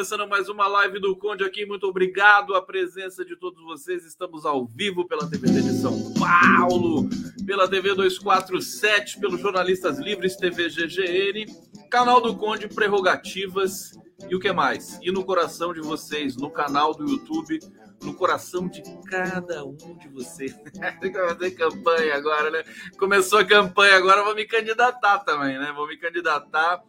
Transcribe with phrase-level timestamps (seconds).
[0.00, 1.66] Começando mais uma live do Conde aqui.
[1.66, 4.02] Muito obrigado a presença de todos vocês.
[4.06, 7.06] Estamos ao vivo pela TVT de São Paulo,
[7.44, 11.44] pela TV 247, pelos Jornalistas Livres TV GGN,
[11.90, 13.92] canal do Conde Prerrogativas
[14.26, 14.98] e o que mais?
[15.02, 17.58] E no coração de vocês, no canal do YouTube,
[18.02, 20.56] no coração de cada um de vocês.
[20.98, 22.64] Tem que fazer campanha agora, né?
[22.98, 25.74] Começou a campanha agora, vou me candidatar também, né?
[25.76, 26.82] Vou me candidatar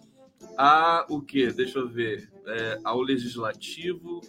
[0.58, 1.52] a o quê?
[1.52, 2.31] Deixa eu ver.
[2.48, 4.22] É, ao legislativo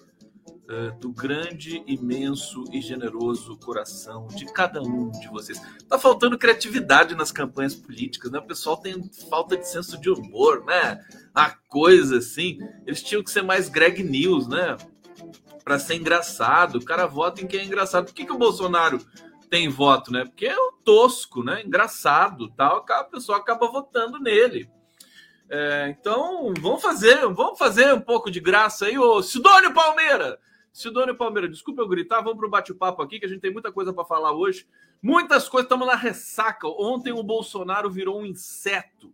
[0.68, 5.60] é, do grande, imenso e generoso coração de cada um de vocês.
[5.88, 8.38] Tá faltando criatividade nas campanhas políticas, né?
[8.38, 11.04] O pessoal tem falta de senso de humor, né?
[11.34, 12.58] A coisa assim.
[12.86, 14.76] Eles tinham que ser mais Greg News, né?
[15.64, 16.76] Para ser engraçado.
[16.76, 18.06] O cara vota em quem é engraçado.
[18.06, 18.98] Por que, que o Bolsonaro
[19.50, 20.24] tem voto, né?
[20.24, 21.62] Porque é o tosco, né?
[21.62, 22.84] Engraçado, tal.
[22.88, 24.70] A pessoa acaba votando nele.
[25.54, 30.38] É, então, vamos fazer, vamos fazer um pouco de graça aí, ô Sidônio Palmeira.
[30.72, 33.70] Sidônio Palmeira, desculpa eu gritar, vamos para o bate-papo aqui, que a gente tem muita
[33.70, 34.66] coisa para falar hoje.
[35.02, 36.66] Muitas coisas, estamos na ressaca.
[36.66, 39.12] Ontem o Bolsonaro virou um inseto,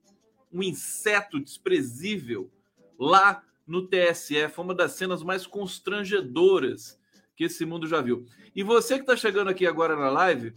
[0.53, 2.49] um inseto desprezível
[2.97, 4.49] lá no TSE.
[4.49, 7.01] Foi uma das cenas mais constrangedoras
[7.35, 8.25] que esse mundo já viu.
[8.55, 10.55] E você que está chegando aqui agora na live,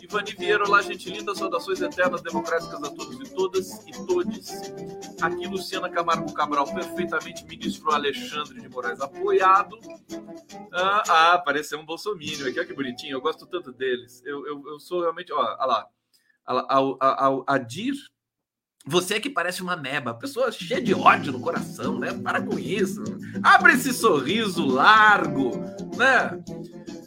[0.00, 4.72] Ivani Vieira, olá, gente linda, saudações eternas democráticas a todos e todas e todes.
[5.20, 9.78] Aqui Luciana Camargo Cabral, perfeitamente ministro Alexandre de Moraes, apoiado.
[10.72, 14.22] Ah, ah apareceu um bolsomínio aqui, olha que bonitinho, eu gosto tanto deles.
[14.24, 15.88] Eu, eu, eu sou realmente, ó, olha lá,
[16.46, 17.94] ao, ao, Adir,
[18.84, 22.12] você é que parece uma meba, pessoa cheia de ódio no coração, né?
[22.12, 23.02] Para com isso.
[23.42, 25.52] Abre esse sorriso largo,
[25.96, 26.42] né?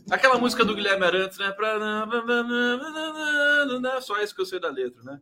[0.09, 1.51] Aquela música do Guilherme Arantes, né?
[1.51, 1.77] Pra...
[4.01, 5.19] Só isso que eu sei da letra, né?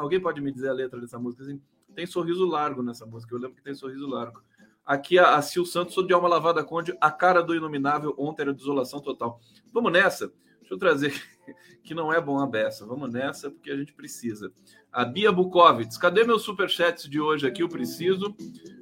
[0.00, 1.42] Alguém pode me dizer a letra dessa música?
[1.44, 1.60] Assim,
[1.94, 3.34] tem sorriso largo nessa música.
[3.34, 4.42] Eu lembro que tem sorriso largo.
[4.84, 8.42] Aqui a, a Sil Santos, sou de alma lavada conde, a cara do inominável, ontem
[8.42, 9.40] era desolação total.
[9.72, 10.32] Vamos nessa?
[10.72, 11.22] Deixa eu trazer
[11.84, 12.86] que não é bom a beça.
[12.86, 14.52] Vamos nessa porque a gente precisa.
[14.90, 17.62] A Bia Bukovitz, cadê meus superchats de hoje aqui?
[17.62, 18.34] Eu preciso.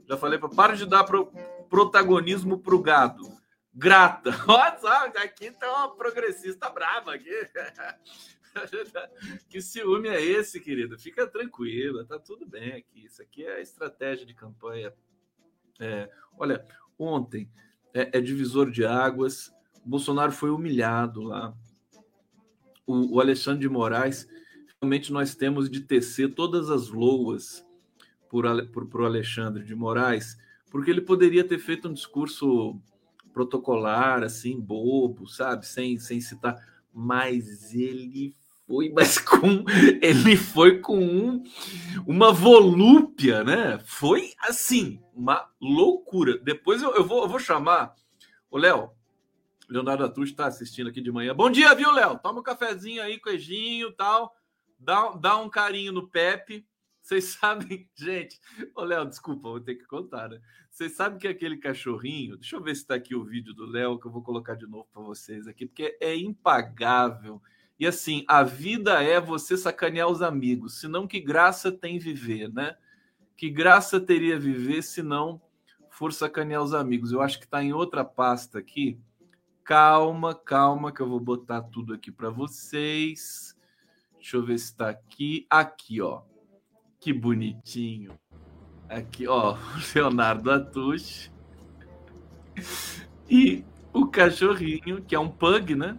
[0.08, 1.32] Já falei para para de dar pro,
[1.68, 3.22] protagonismo pro gado.
[3.74, 4.30] Grata.
[4.46, 7.30] Olha aqui tá uma progressista brava aqui.
[9.48, 10.98] que ciúme é esse, querida?
[10.98, 13.06] Fica tranquila, tá tudo bem aqui.
[13.06, 14.92] Isso aqui é a estratégia de campanha
[15.80, 16.64] é, olha,
[16.98, 17.50] ontem
[17.94, 19.50] é, é, divisor de águas.
[19.84, 21.56] Bolsonaro foi humilhado lá.
[22.86, 24.28] O, o Alexandre de Moraes,
[24.80, 27.64] realmente nós temos de tecer todas as loas
[28.28, 30.38] por, por, por Alexandre de Moraes,
[30.70, 32.80] porque ele poderia ter feito um discurso
[33.32, 36.56] protocolar, assim, bobo, sabe, sem, sem citar,
[36.92, 38.34] mas ele
[38.66, 39.64] foi, mas com
[40.00, 41.42] ele foi com um,
[42.06, 43.80] uma volúpia, né?
[43.84, 46.38] Foi assim, uma loucura.
[46.38, 47.94] Depois eu, eu, vou, eu vou chamar
[48.50, 48.90] o Léo.
[49.70, 51.32] Leonardo Atush está assistindo aqui de manhã.
[51.32, 52.18] Bom dia, viu, Léo?
[52.18, 54.34] Toma um cafezinho aí, queijinho e tal.
[54.76, 56.66] Dá, dá um carinho no Pepe,
[57.00, 58.40] Vocês sabem, gente.
[58.74, 60.40] Ô, Léo, desculpa, vou ter que contar, né?
[60.68, 62.36] Vocês sabem que aquele cachorrinho.
[62.36, 64.66] Deixa eu ver se está aqui o vídeo do Léo, que eu vou colocar de
[64.66, 67.40] novo para vocês aqui, porque é impagável.
[67.78, 72.76] E assim, a vida é você sacanear os amigos, senão que graça tem viver, né?
[73.36, 75.40] Que graça teria viver se não
[75.90, 77.12] for sacanear os amigos?
[77.12, 79.00] Eu acho que está em outra pasta aqui.
[79.64, 83.56] Calma, calma, que eu vou botar tudo aqui para vocês.
[84.16, 85.46] Deixa eu ver se está aqui.
[85.48, 86.22] Aqui, ó.
[86.98, 88.12] Que bonitinho.
[88.88, 89.56] Aqui, ó,
[89.94, 91.30] Leonardo Atush.
[93.28, 95.98] E o cachorrinho, que é um pug, né?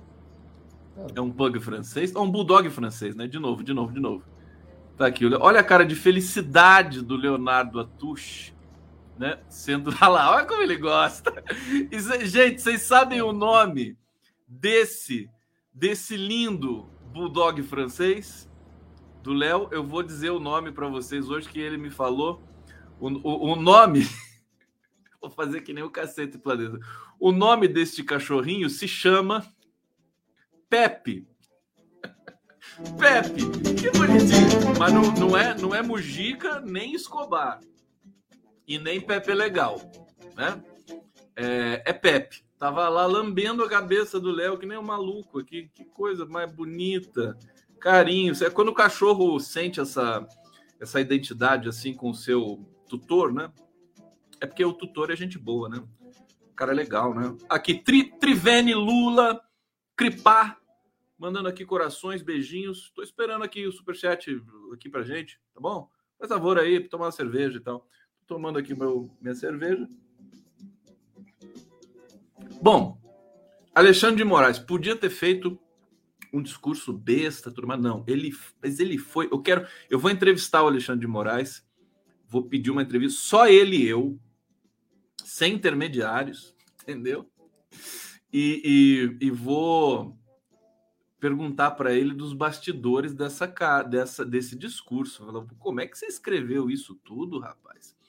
[1.16, 3.28] É um pug francês, ou um bulldog francês, né?
[3.28, 4.24] De novo, de novo, de novo.
[4.98, 8.54] Tá aqui, olha a cara de felicidade do Leonardo Atush,
[9.22, 9.40] né?
[9.48, 11.32] Sendo lá, olha como ele gosta.
[12.24, 13.98] Gente, vocês sabem o nome
[14.48, 15.30] desse
[15.74, 18.52] desse lindo bulldog francês?
[19.22, 19.70] do Léo.
[19.72, 22.42] Eu vou dizer o nome para vocês hoje que ele me falou.
[23.00, 24.08] O, o, o nome.
[25.22, 26.80] vou fazer que nem o cacete planeta.
[27.20, 29.46] O nome deste cachorrinho se chama
[30.70, 31.28] Pepe.
[32.98, 33.44] Pepe,
[33.76, 34.80] que bonitinho.
[34.80, 37.60] Mas não, não, é, não é Mujica nem Escobar.
[38.72, 39.82] E nem Pepe Legal.
[40.34, 40.64] Né?
[41.36, 42.42] É, é Pepe.
[42.58, 45.70] Tava lá lambendo a cabeça do Léo, que nem um maluco aqui.
[45.76, 47.38] Que coisa mais bonita
[47.82, 48.34] carinho.
[48.42, 50.26] É quando o cachorro sente essa,
[50.80, 53.52] essa identidade assim com o seu tutor, né?
[54.40, 55.84] É porque o tutor é gente boa, né?
[56.50, 57.36] O cara é legal, né?
[57.50, 59.42] Aqui, Tri, Trivene, Lula,
[59.98, 60.58] Cripá,
[61.18, 62.90] mandando aqui corações, beijinhos.
[62.96, 64.42] Tô esperando aqui o superchat
[64.72, 65.90] aqui pra gente, tá bom?
[66.18, 67.86] Faz favor aí, tomar uma cerveja e tal.
[68.32, 69.90] Tomando aqui meu, minha cerveja.
[72.62, 72.98] Bom,
[73.76, 75.60] Alexandre de Moraes podia ter feito
[76.32, 78.32] um discurso besta, tudo, mas não, ele,
[78.64, 79.28] mas ele foi.
[79.30, 81.68] Eu quero, eu vou entrevistar o Alexandre de Moraes,
[82.26, 84.18] vou pedir uma entrevista, só ele e eu,
[85.18, 87.30] sem intermediários, entendeu?
[88.32, 90.18] E, e, e vou
[91.20, 93.46] perguntar para ele dos bastidores dessa,
[93.84, 95.26] dessa desse discurso.
[95.26, 98.00] Falando, como é que você escreveu isso tudo, rapaz?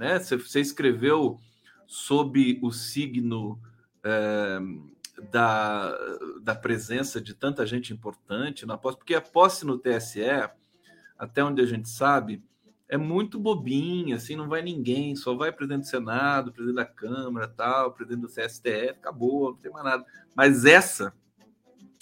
[0.00, 0.18] Né?
[0.18, 1.38] Você, escreveu
[1.86, 3.60] sob o signo.
[4.02, 4.58] É,
[5.30, 5.94] da,
[6.40, 10.48] da presença de tanta gente importante na posse, porque a posse no TSE,
[11.18, 12.42] até onde a gente sabe,
[12.88, 17.46] é muito bobinha, assim, não vai ninguém, só vai presidente do Senado, presidente da Câmara,
[17.46, 20.06] tal, presidente do CSTF, acabou, não tem mais nada.
[20.34, 21.12] Mas essa,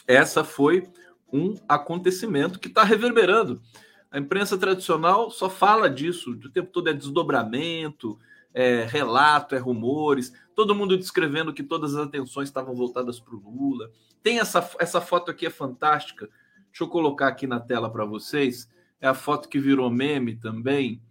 [0.06, 0.88] essa foi
[1.32, 3.61] um acontecimento que está reverberando.
[4.10, 8.18] A imprensa tradicional só fala disso, o tempo todo é desdobramento,
[8.54, 13.38] é relato, é rumores, todo mundo descrevendo que todas as atenções estavam voltadas para o
[13.38, 13.90] Lula.
[14.22, 16.28] Tem essa, essa foto aqui, é fantástica.
[16.66, 18.68] Deixa eu colocar aqui na tela para vocês.
[19.00, 21.02] É a foto que virou meme também.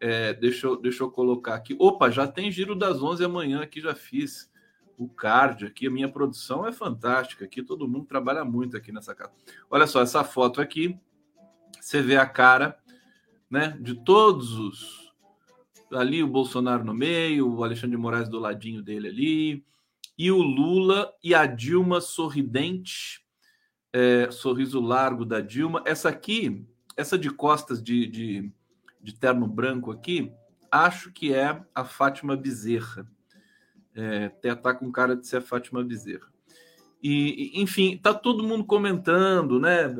[0.00, 1.76] É, deixa, eu, deixa eu colocar aqui.
[1.78, 4.50] Opa, já tem giro das 11 amanhã aqui, já fiz
[4.98, 5.86] o card aqui.
[5.86, 7.62] A minha produção é fantástica aqui.
[7.62, 9.32] Todo mundo trabalha muito aqui nessa casa.
[9.70, 10.98] Olha só, essa foto aqui.
[11.82, 12.78] Você vê a cara
[13.50, 15.12] né, de todos os
[15.90, 19.64] ali o Bolsonaro no meio, o Alexandre de Moraes do ladinho dele ali,
[20.16, 23.26] e o Lula e a Dilma sorridente,
[23.92, 25.82] é, sorriso largo da Dilma.
[25.84, 26.64] Essa aqui,
[26.96, 28.52] essa de costas de, de,
[29.02, 30.32] de terno branco aqui,
[30.70, 33.06] acho que é a Fátima Bezerra.
[33.94, 36.32] É, tá com cara de ser a Fátima Bezerra.
[37.02, 39.92] E, enfim, tá todo mundo comentando, né,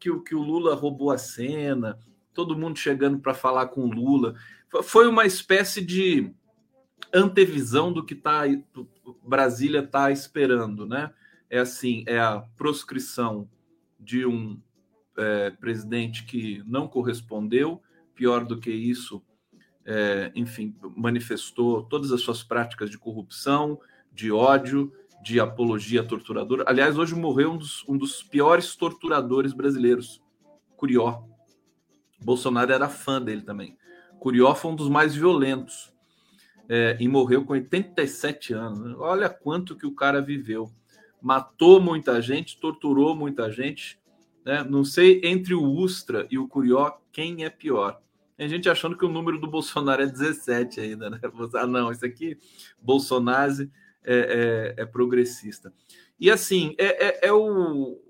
[0.00, 1.98] que, que o Lula roubou a cena,
[2.34, 4.34] todo mundo chegando para falar com o Lula
[4.82, 6.32] foi uma espécie de
[7.12, 8.42] antevisão do que tá,
[9.26, 11.12] Brasília está esperando, né?
[11.48, 13.50] É assim, é a proscrição
[13.98, 14.60] de um
[15.16, 17.82] é, presidente que não correspondeu,
[18.14, 19.22] pior do que isso,
[19.84, 23.80] é, enfim, manifestou todas as suas práticas de corrupção,
[24.12, 24.92] de ódio,
[25.22, 26.64] de apologia torturadora.
[26.66, 30.22] Aliás, hoje morreu um dos, um dos piores torturadores brasileiros,
[30.76, 31.22] Curió.
[32.22, 33.76] Bolsonaro era fã dele também.
[34.18, 35.92] Curió foi um dos mais violentos
[36.68, 38.96] é, e morreu com 87 anos.
[38.98, 40.70] Olha quanto que o cara viveu.
[41.20, 43.98] Matou muita gente, torturou muita gente.
[44.44, 44.64] Né?
[44.64, 48.00] Não sei entre o Ustra e o Curió quem é pior.
[48.36, 51.20] Tem gente achando que o número do Bolsonaro é 17 ainda, né?
[51.54, 52.38] Ah, não, isso aqui,
[52.80, 53.68] Bolsonaro
[54.04, 55.72] é, é, é progressista.
[56.18, 58.00] E assim, é, é, é o,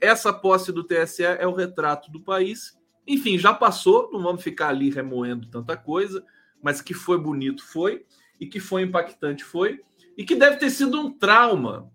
[0.00, 2.76] essa posse do TSE é o retrato do país
[3.06, 6.24] enfim, já passou, não vamos ficar ali remoendo tanta coisa,
[6.62, 8.04] mas que foi bonito foi,
[8.40, 9.80] e que foi impactante foi,
[10.16, 11.90] e que deve ter sido um trauma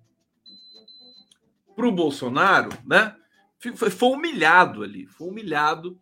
[1.76, 3.16] para o Bolsonaro, né?
[3.76, 6.00] Foi, foi humilhado ali, foi humilhado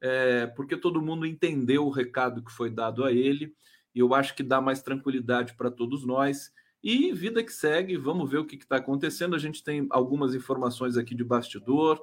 [0.00, 3.54] é, porque todo mundo entendeu o recado que foi dado a ele,
[3.94, 6.52] e eu acho que dá mais tranquilidade para todos nós.
[6.90, 9.36] E vida que segue, vamos ver o que está acontecendo.
[9.36, 12.02] A gente tem algumas informações aqui de bastidor,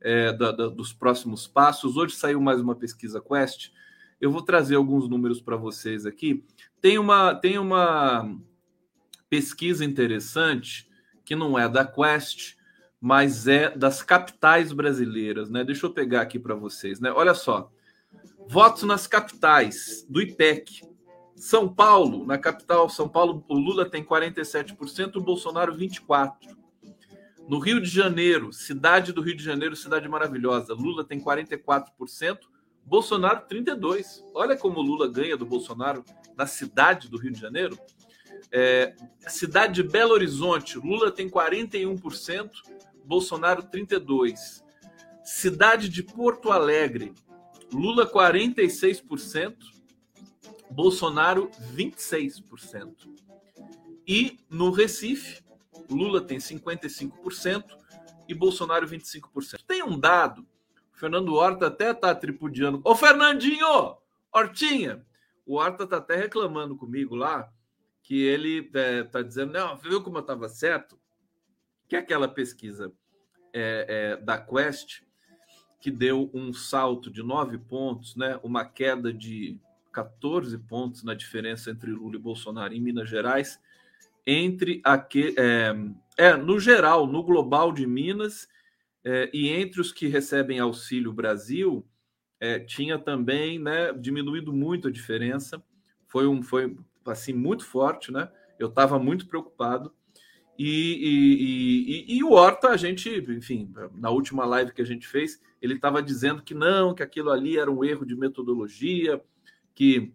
[0.00, 1.96] é, da, da, dos próximos passos.
[1.96, 3.72] Hoje saiu mais uma pesquisa Quest.
[4.20, 6.44] Eu vou trazer alguns números para vocês aqui.
[6.80, 8.38] Tem uma, tem uma
[9.28, 10.88] pesquisa interessante
[11.24, 12.54] que não é da Quest,
[13.00, 15.64] mas é das capitais brasileiras, né?
[15.64, 17.10] Deixa eu pegar aqui para vocês, né?
[17.10, 17.68] Olha só.
[18.48, 20.88] Votos nas capitais do IPEC.
[21.40, 26.34] São Paulo, na capital São Paulo, o Lula tem 47%, o Bolsonaro 24%.
[27.48, 32.40] No Rio de Janeiro, cidade do Rio de Janeiro, cidade maravilhosa, Lula tem 44%,
[32.84, 34.22] Bolsonaro 32%.
[34.34, 36.04] Olha como Lula ganha do Bolsonaro
[36.36, 37.78] na cidade do Rio de Janeiro.
[38.52, 38.94] É,
[39.26, 42.50] cidade de Belo Horizonte, Lula tem 41%,
[43.02, 44.62] Bolsonaro 32%.
[45.24, 47.14] Cidade de Porto Alegre,
[47.72, 49.79] Lula 46%,
[50.70, 52.94] Bolsonaro 26%.
[54.06, 55.42] E no Recife,
[55.90, 57.64] Lula tem 55%
[58.28, 59.62] e Bolsonaro 25%.
[59.66, 60.46] Tem um dado,
[60.94, 62.80] o Fernando Horta até está tripudiando.
[62.84, 63.96] Ô Fernandinho,
[64.32, 65.04] Hortinha,
[65.44, 67.52] o Horta está até reclamando comigo lá,
[68.02, 70.98] que ele é, tá dizendo, não, viu como eu estava certo?
[71.88, 72.92] Que aquela pesquisa
[73.52, 75.02] é, é, da Quest,
[75.80, 79.58] que deu um salto de nove pontos, né, uma queda de
[79.92, 83.60] 14 pontos na diferença entre Lula e Bolsonaro em Minas Gerais,
[84.26, 85.74] entre aquele, é,
[86.16, 88.48] é, no geral, no global de Minas,
[89.04, 91.86] é, e entre os que recebem Auxílio Brasil,
[92.38, 95.62] é, tinha também né, diminuído muito a diferença.
[96.06, 98.30] Foi um foi assim muito forte, né?
[98.58, 99.92] Eu estava muito preocupado.
[100.58, 105.08] E, e, e, e, o Horta, a gente, enfim, na última live que a gente
[105.08, 109.22] fez, ele estava dizendo que não, que aquilo ali era um erro de metodologia,
[109.74, 110.12] que,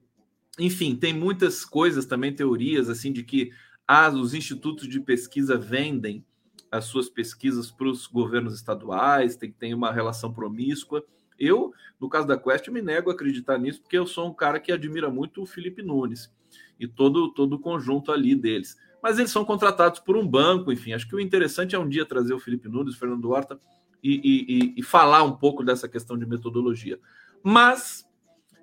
[0.59, 3.51] enfim, tem muitas coisas também, teorias, assim, de que
[3.87, 6.25] ah, os institutos de pesquisa vendem
[6.71, 11.05] as suas pesquisas para os governos estaduais, tem que ter uma relação promíscua.
[11.37, 14.59] Eu, no caso da Quest, me nego a acreditar nisso, porque eu sou um cara
[14.59, 16.33] que admira muito o Felipe Nunes
[16.79, 18.77] e todo, todo o conjunto ali deles.
[19.01, 20.93] Mas eles são contratados por um banco, enfim.
[20.93, 23.59] Acho que o interessante é um dia trazer o Felipe Nunes, o Fernando Horta
[24.03, 26.99] e, e, e falar um pouco dessa questão de metodologia.
[27.43, 28.04] Mas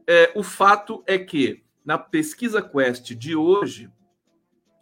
[0.06, 3.90] é, o fato é que na pesquisa Quest de hoje,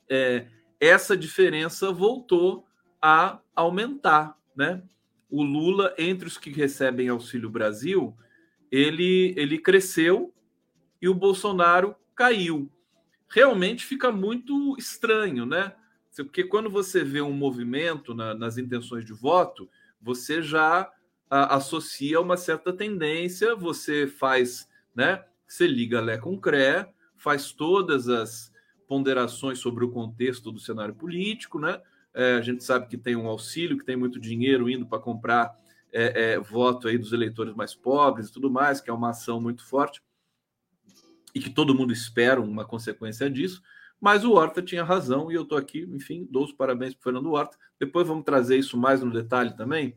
[0.09, 0.47] é,
[0.79, 2.67] essa diferença voltou
[3.00, 4.83] a aumentar, né?
[5.31, 8.17] O Lula, entre os que recebem Auxílio Brasil,
[8.71, 10.35] ele, ele cresceu
[11.00, 12.71] e o Bolsonaro caiu.
[13.29, 15.75] Realmente fica muito estranho, né?
[16.17, 20.91] Porque quando você vê um movimento na, nas intenções de voto, você já
[21.31, 24.69] a, associa uma certa tendência, você faz
[25.00, 25.25] né?
[25.49, 28.52] Você liga Lé com CRE, faz todas as
[28.87, 31.80] ponderações sobre o contexto do cenário político, né?
[32.12, 35.57] É, a gente sabe que tem um auxílio, que tem muito dinheiro indo para comprar
[35.90, 39.40] é, é, voto aí dos eleitores mais pobres e tudo mais, que é uma ação
[39.40, 40.02] muito forte
[41.35, 43.62] e que todo mundo espera uma consequência disso.
[43.99, 47.04] Mas o Horta tinha razão e eu estou aqui, enfim, dou os parabéns para o
[47.04, 47.57] Fernando Horta.
[47.78, 49.95] Depois vamos trazer isso mais no detalhe também,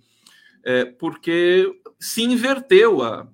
[0.64, 3.28] é, porque se inverteu a,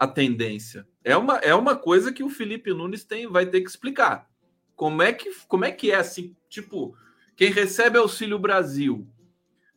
[0.00, 0.88] a tendência.
[1.04, 4.26] É uma, é uma coisa que o Felipe Nunes tem, vai ter que explicar.
[4.74, 6.34] Como é que, como é, que é assim?
[6.48, 6.96] Tipo,
[7.36, 9.06] quem recebe Auxílio Brasil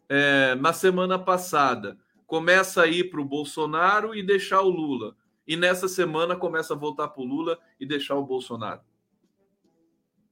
[0.08, 5.14] é, na semana passada começa a ir para o Bolsonaro e deixar o Lula.
[5.46, 8.80] E nessa semana começa a voltar para o Lula e deixar o Bolsonaro.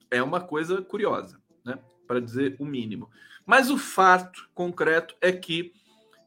[0.10, 1.78] É uma coisa curiosa, né?
[2.08, 3.10] Para dizer o mínimo.
[3.46, 5.74] Mas o fato concreto é que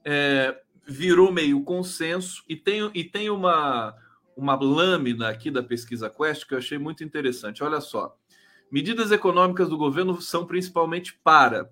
[0.04, 3.94] é, virou meio consenso e tem, e tem uma,
[4.36, 7.62] uma lâmina aqui da pesquisa Quest que eu achei muito interessante.
[7.62, 8.16] Olha só.
[8.70, 11.70] Medidas econômicas do governo são principalmente para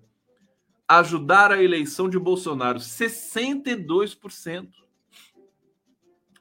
[0.87, 4.69] ajudar a eleição de Bolsonaro, 62%.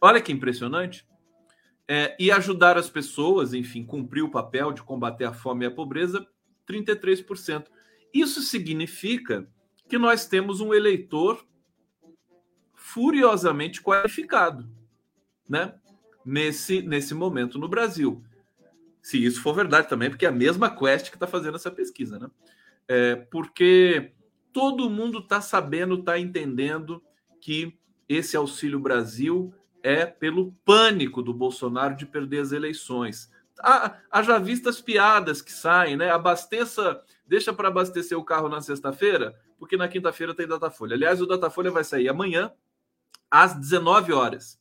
[0.00, 1.06] Olha que impressionante.
[1.88, 5.70] É, e ajudar as pessoas, enfim, cumprir o papel de combater a fome e a
[5.70, 6.26] pobreza,
[6.66, 7.66] 33%.
[8.14, 9.48] Isso significa
[9.88, 11.44] que nós temos um eleitor
[12.92, 14.68] furiosamente qualificado,
[15.48, 15.74] né?
[16.24, 18.22] Nesse, nesse momento no Brasil.
[19.00, 22.18] Se isso for verdade também, porque é a mesma Quest que está fazendo essa pesquisa,
[22.18, 22.30] né?
[22.86, 24.12] É, porque
[24.52, 27.02] todo mundo está sabendo, está entendendo
[27.40, 27.76] que
[28.08, 33.30] esse Auxílio Brasil é pelo pânico do Bolsonaro de perder as eleições.
[34.10, 36.10] Haja vista as piadas que saem, né?
[36.10, 40.94] Abasteça, deixa para abastecer o carro na sexta-feira, porque na quinta-feira tem Datafolha.
[40.94, 42.52] Aliás, o Datafolha vai sair amanhã,
[43.32, 44.60] às 19 horas.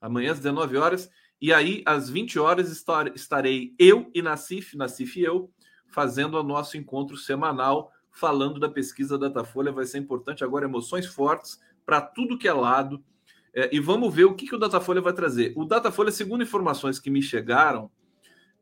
[0.00, 1.10] Amanhã às 19 horas.
[1.38, 2.70] E aí, às 20 horas,
[3.14, 5.50] estarei eu e Nassif, Nassif e eu,
[5.86, 9.70] fazendo o nosso encontro semanal, falando da pesquisa Datafolha.
[9.70, 13.04] Vai ser importante agora, emoções fortes para tudo que é lado.
[13.52, 15.52] É, e vamos ver o que, que o Datafolha vai trazer.
[15.54, 17.90] O Datafolha, segundo informações que me chegaram,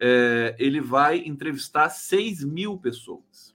[0.01, 3.55] é, ele vai entrevistar 6 mil pessoas.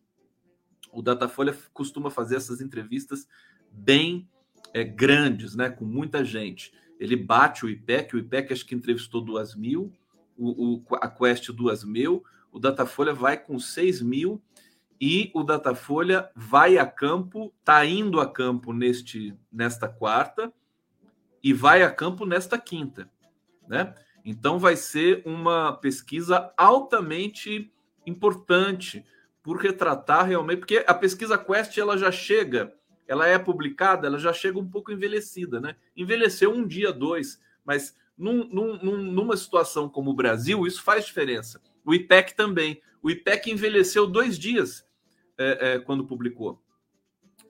[0.94, 3.28] O Datafolha costuma fazer essas entrevistas
[3.72, 4.30] bem
[4.74, 6.74] é, grandes, né, com muita gente.
[7.00, 9.94] Ele bate o IPEC, o IPEC acho que entrevistou 2 mil,
[10.38, 14.42] o, o, a Quest 2 mil, o Datafolha vai com 6 mil
[15.00, 20.52] e o Datafolha vai a campo, está indo a campo neste, nesta quarta
[21.44, 23.10] e vai a campo nesta quinta,
[23.68, 23.94] né?
[24.24, 27.72] Então vai ser uma pesquisa altamente
[28.06, 29.06] importante
[29.42, 32.74] por retratar realmente, porque a pesquisa Quest ela já chega,
[33.08, 35.76] ela é publicada, ela já chega um pouco envelhecida, né?
[35.96, 41.62] Envelheceu um dia, dois, mas num, num, numa situação como o Brasil, isso faz diferença.
[41.86, 42.82] O IPEC também.
[43.02, 44.86] O IPEC envelheceu dois dias
[45.38, 46.62] é, é, quando publicou.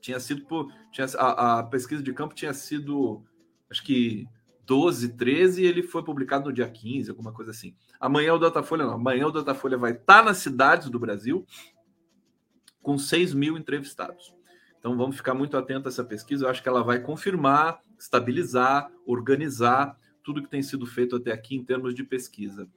[0.02, 0.72] Tinha sido por.
[0.92, 3.24] Tinha, a, a pesquisa de campo tinha sido,
[3.70, 4.28] acho que
[4.66, 7.76] 12, 13 e ele foi publicado no dia 15, alguma coisa assim.
[8.00, 8.94] Amanhã o Datafolha não.
[8.94, 11.46] Amanhã o Datafolha vai estar nas cidades do Brasil
[12.82, 14.34] com 6 mil entrevistados.
[14.84, 16.44] Então vamos ficar muito atento a essa pesquisa.
[16.44, 21.56] Eu acho que ela vai confirmar, estabilizar, organizar tudo que tem sido feito até aqui
[21.56, 22.68] em termos de pesquisa.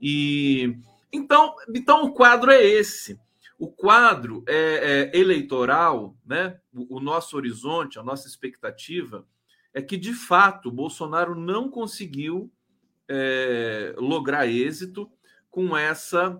[0.00, 0.76] E
[1.12, 3.20] então, então o quadro é esse.
[3.56, 6.58] O quadro é, é eleitoral, né?
[6.74, 9.24] O, o nosso horizonte, a nossa expectativa
[9.72, 12.52] é que, de fato, Bolsonaro não conseguiu
[13.08, 15.08] é, lograr êxito
[15.52, 16.36] com essa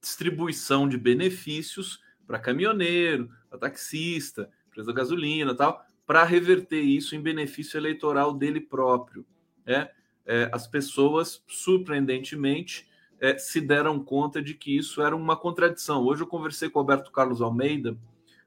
[0.00, 7.20] distribuição de benefícios para caminhoneiro, para taxista, empresa da gasolina tal, para reverter isso em
[7.20, 9.26] benefício eleitoral dele próprio.
[9.66, 9.90] É,
[10.24, 12.88] é, as pessoas, surpreendentemente,
[13.20, 16.04] é, se deram conta de que isso era uma contradição.
[16.04, 17.96] Hoje eu conversei com o Alberto Carlos Almeida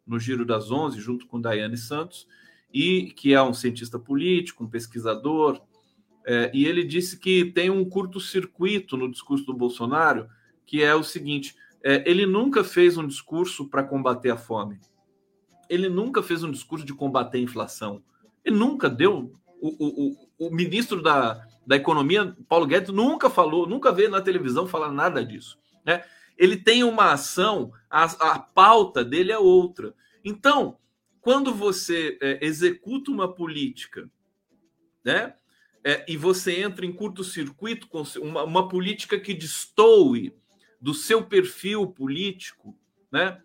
[0.06, 2.28] no Giro das Onze, junto com Daiane Santos,
[2.74, 5.62] e que é um cientista político, um pesquisador,
[6.26, 10.30] é, e ele disse que tem um curto-circuito no discurso do Bolsonaro,
[10.66, 14.80] que é o seguinte: é, ele nunca fez um discurso para combater a fome,
[15.72, 18.04] ele nunca fez um discurso de combater a inflação,
[18.44, 19.32] ele nunca deu.
[19.62, 24.22] O, o, o, o ministro da, da Economia, Paulo Guedes, nunca falou, nunca veio na
[24.22, 25.58] televisão falar nada disso.
[25.86, 26.04] Né?
[26.38, 28.04] Ele tem uma ação, a,
[28.34, 29.94] a pauta dele é outra.
[30.26, 30.78] Então,
[31.22, 34.10] quando você é, executa uma política,
[35.06, 35.36] né?
[35.84, 40.32] É, e você entra em curto-circuito com uma, uma, política que destoe
[40.80, 42.78] do seu perfil político,
[43.12, 43.42] né?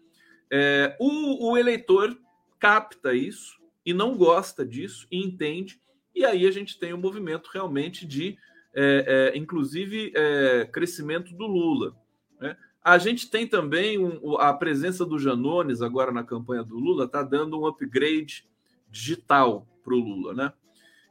[0.51, 2.17] É, o, o, eleitor
[2.59, 5.81] capta isso e não gosta disso e entende,
[6.15, 8.39] e aí a gente tem um movimento realmente de,
[8.75, 11.97] é, é inclusive, é, crescimento do Lula.
[12.41, 12.57] Né?
[12.83, 17.23] A gente tem também um, a presença do Janones agora na campanha do Lula, está
[17.23, 18.47] dando um upgrade
[18.89, 20.53] digital para o Lula, né?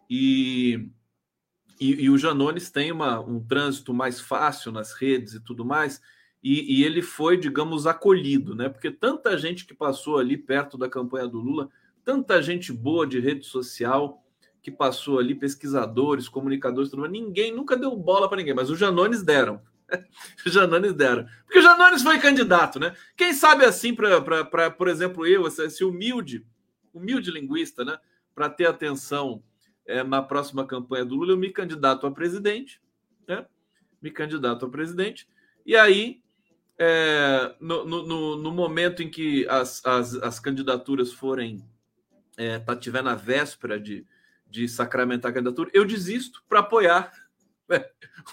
[0.09, 0.89] E,
[1.79, 6.01] e, e, o Janones tem uma, um trânsito mais fácil nas redes e tudo mais,
[6.47, 8.69] e, e, ele foi, digamos, acolhido, né?
[8.69, 11.71] Porque tanta gente que passou ali perto da campanha do Lula,
[12.03, 14.23] tanta gente boa de rede social
[14.61, 19.23] que passou ali, pesquisadores, comunicadores, tudo ninguém nunca deu bola para ninguém, mas os Janones
[19.23, 19.59] deram.
[20.45, 21.25] o Janones deram.
[21.45, 22.95] Porque o Janones foi candidato, né?
[23.17, 26.45] Quem sabe assim, para, por exemplo, eu, esse humilde,
[26.93, 27.97] humilde linguista, né?
[28.35, 29.41] Para ter atenção
[29.83, 32.79] é, na próxima campanha do Lula, eu me candidato a presidente,
[33.27, 33.47] né?
[33.99, 35.27] Me candidato a presidente.
[35.65, 36.23] E aí,
[36.77, 41.63] é, no, no, no, momento em que as, as, as candidaturas forem,
[42.37, 44.05] é, tá, tiver na véspera de,
[44.49, 47.11] de sacramentar a candidatura, eu desisto para apoiar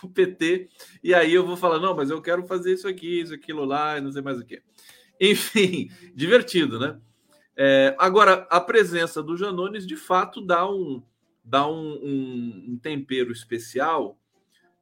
[0.02, 0.68] o PT,
[1.02, 4.00] e aí eu vou falar, não, mas eu quero fazer isso aqui, isso, aquilo lá,
[4.00, 4.62] não sei mais o que.
[5.20, 7.00] Enfim, divertido, né?
[7.57, 11.02] É, agora, a presença do Janones, de fato, dá um,
[11.44, 14.18] dá um, um, um tempero especial,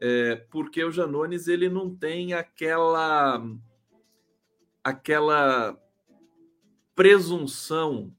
[0.01, 3.45] é, porque o Janones ele não tem aquela
[4.83, 5.79] aquela
[6.95, 8.15] presunção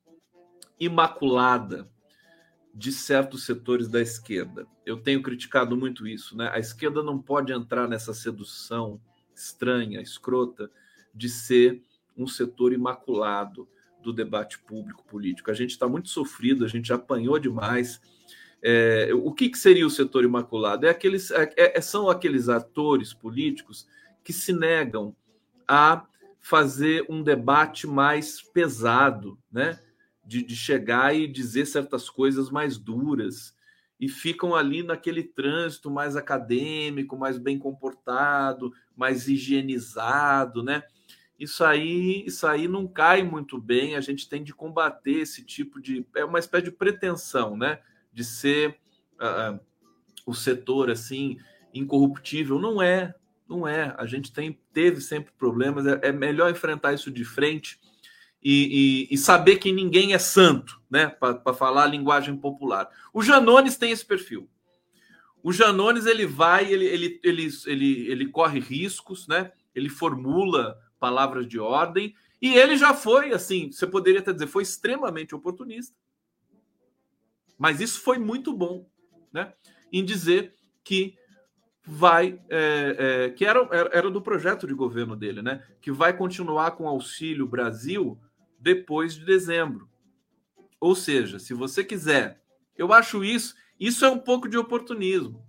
[0.79, 1.89] imaculada
[2.73, 4.65] de certos setores da esquerda.
[4.85, 6.49] Eu tenho criticado muito isso, né?
[6.53, 9.01] A esquerda não pode entrar nessa sedução
[9.35, 10.71] estranha, escrota,
[11.13, 11.83] de ser
[12.15, 13.67] um setor imaculado
[14.01, 15.51] do debate público político.
[15.51, 18.01] A gente está muito sofrido, a gente apanhou demais.
[18.63, 20.85] É, o que, que, seria o setor imaculado?
[20.85, 23.87] É aqueles, é, é, são aqueles atores políticos
[24.23, 25.15] que se negam
[25.67, 26.05] a
[26.39, 29.79] fazer um debate mais pesado, né?
[30.31, 33.53] de, de chegar e dizer certas coisas mais duras
[33.99, 40.83] e ficam ali naquele trânsito mais acadêmico, mais bem comportado, mais higienizado, né?
[41.37, 43.95] Isso aí, isso aí não cai muito bem.
[43.95, 47.79] A gente tem de combater esse tipo de é uma espécie de pretensão, né?
[48.11, 48.77] De ser
[49.19, 49.59] uh,
[50.25, 51.37] o setor assim
[51.73, 52.59] incorruptível.
[52.59, 53.13] Não é,
[53.47, 53.95] não é.
[53.97, 55.85] A gente tem teve sempre problemas.
[55.85, 57.79] É, é melhor enfrentar isso de frente
[58.43, 61.07] e, e, e saber que ninguém é santo, né?
[61.07, 62.89] Para falar a linguagem popular.
[63.13, 64.49] O Janones tem esse perfil.
[65.43, 69.51] O Janones ele vai, ele, ele, ele, ele, ele corre riscos, né?
[69.73, 74.63] Ele formula palavras de ordem e ele já foi, assim, você poderia até dizer, foi
[74.63, 75.95] extremamente oportunista.
[77.61, 78.89] Mas isso foi muito bom,
[79.31, 79.53] né?
[79.93, 81.15] Em dizer que
[81.85, 83.59] vai, é, é, que era,
[83.91, 85.63] era do projeto de governo dele, né?
[85.79, 88.19] Que vai continuar com Auxílio Brasil
[88.59, 89.87] depois de dezembro.
[90.79, 92.41] Ou seja, se você quiser,
[92.75, 95.45] eu acho isso, isso é um pouco de oportunismo,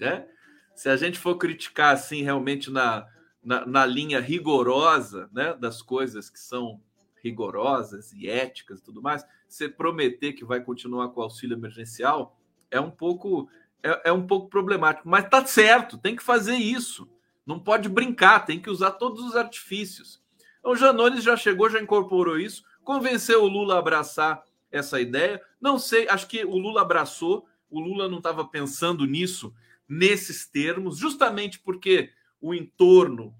[0.00, 0.26] né?
[0.74, 3.06] Se a gente for criticar assim realmente na,
[3.40, 6.82] na, na linha rigorosa, né, das coisas que são
[7.22, 12.38] rigorosas e éticas e tudo mais, você prometer que vai continuar com o auxílio emergencial
[12.70, 13.48] é um pouco
[13.82, 17.08] é, é um pouco problemático, mas tá certo, tem que fazer isso.
[17.46, 20.20] Não pode brincar, tem que usar todos os artifícios.
[20.62, 25.40] O Janones já chegou, já incorporou isso, convenceu o Lula a abraçar essa ideia.
[25.60, 29.54] Não sei, acho que o Lula abraçou, o Lula não estava pensando nisso,
[29.88, 33.32] nesses termos, justamente porque o entorno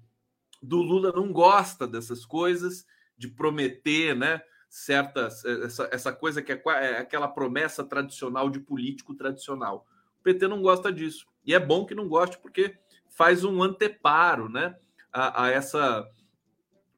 [0.61, 2.85] do Lula não gosta dessas coisas,
[3.17, 4.41] de prometer, né?
[4.79, 9.87] Certas, essa, essa coisa que é, é aquela promessa tradicional de político tradicional.
[10.19, 11.25] O PT não gosta disso.
[11.43, 12.77] E é bom que não goste, porque
[13.09, 14.75] faz um anteparo né,
[15.11, 16.07] a, a essa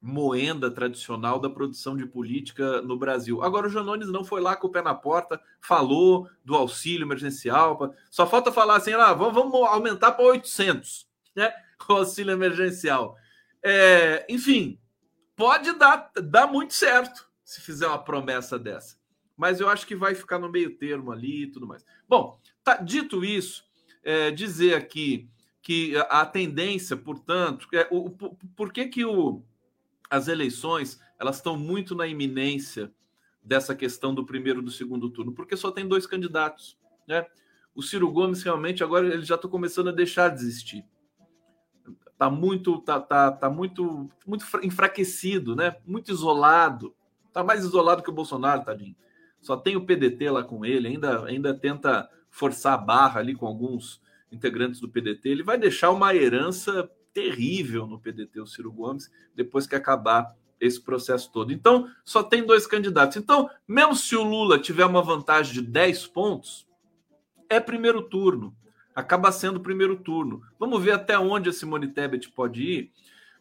[0.02, 3.42] moenda tradicional da produção de política no Brasil.
[3.42, 7.96] Agora o Janones não foi lá com o pé na porta, falou do auxílio emergencial,
[8.12, 11.50] só falta falar assim, ah, vamos, vamos aumentar para 800, né?
[11.88, 13.15] O auxílio emergencial.
[13.63, 14.78] É, enfim,
[15.34, 18.96] pode dar, dar muito certo se fizer uma promessa dessa.
[19.36, 21.84] Mas eu acho que vai ficar no meio termo ali e tudo mais.
[22.08, 23.64] Bom, tá, dito isso,
[24.04, 25.28] é, dizer aqui
[25.60, 29.42] que a tendência, portanto, é, o, o, por que, que o,
[30.12, 32.94] as eleições elas estão muito na iminência
[33.42, 37.26] dessa questão do primeiro e do segundo turno, porque só tem dois candidatos, né?
[37.74, 40.86] O Ciro Gomes realmente agora ele já está começando a deixar de existir.
[42.16, 45.78] Tá muito, tá, tá, tá muito, muito enfraquecido, né?
[45.84, 46.94] Muito isolado.
[47.34, 48.96] Tá mais isolado que o Bolsonaro, tadinho.
[49.42, 53.48] Só tem o PDT lá com ele, ainda, ainda tenta forçar a barra ali com
[53.48, 55.30] alguns integrantes do PDT.
[55.30, 60.80] Ele vai deixar uma herança terrível no PDT, o Ciro Gomes, depois que acabar esse
[60.82, 61.54] processo todo.
[61.54, 63.18] Então, só tem dois candidatos.
[63.18, 66.68] Então, mesmo se o Lula tiver uma vantagem de 10 pontos,
[67.50, 68.56] é primeiro turno.
[68.94, 70.42] Acaba sendo primeiro turno.
[70.60, 72.92] Vamos ver até onde a Simone Tebet pode ir.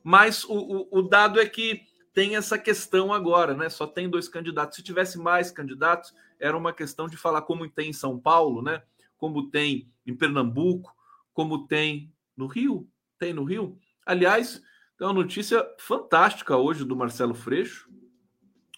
[0.03, 1.83] Mas o, o, o dado é que
[2.19, 3.69] tem essa questão agora, né?
[3.69, 4.75] Só tem dois candidatos.
[4.75, 8.83] Se tivesse mais candidatos, era uma questão de falar como tem em São Paulo, né?
[9.17, 10.93] Como tem em Pernambuco,
[11.33, 12.89] como tem no Rio,
[13.21, 13.79] tem no Rio.
[14.05, 14.61] Aliás,
[14.99, 17.89] tem uma notícia fantástica hoje do Marcelo Freixo.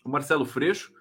[0.05, 0.93] O Marcelo Freixo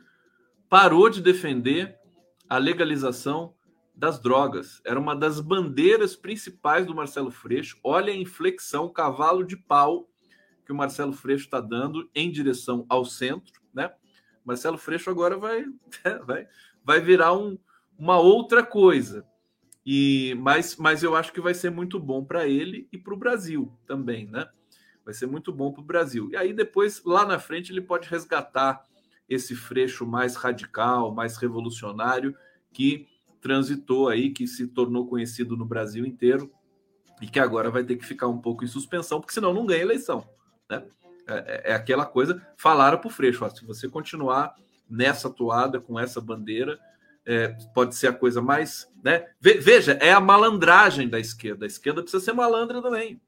[0.69, 1.99] parou de defender
[2.47, 3.53] a legalização
[3.93, 4.81] das drogas.
[4.85, 7.77] Era uma das bandeiras principais do Marcelo Freixo.
[7.83, 10.07] Olha a inflexão, cavalo de pau
[10.69, 13.91] que o Marcelo Freixo está dando em direção ao centro, né?
[14.45, 15.65] Marcelo Freixo agora vai,
[16.27, 16.47] vai,
[16.85, 17.57] vai virar um,
[17.97, 19.25] uma outra coisa.
[19.83, 23.17] E mas, mas eu acho que vai ser muito bom para ele e para o
[23.17, 24.47] Brasil também, né?
[25.03, 26.29] Vai ser muito bom para o Brasil.
[26.31, 28.85] E aí depois lá na frente ele pode resgatar
[29.27, 32.35] esse freixo mais radical, mais revolucionário
[32.71, 33.07] que
[33.41, 36.51] transitou aí, que se tornou conhecido no Brasil inteiro
[37.19, 39.81] e que agora vai ter que ficar um pouco em suspensão, porque senão não ganha
[39.81, 40.29] eleição,
[40.69, 40.83] né?
[41.27, 44.55] É, é, é aquela coisa, falaram para o Freixo, ó, se você continuar
[44.89, 46.79] nessa toada, com essa bandeira,
[47.25, 48.91] é, pode ser a coisa mais.
[49.03, 49.27] Né?
[49.39, 51.65] Veja, é a malandragem da esquerda.
[51.65, 53.21] A esquerda precisa ser malandra também.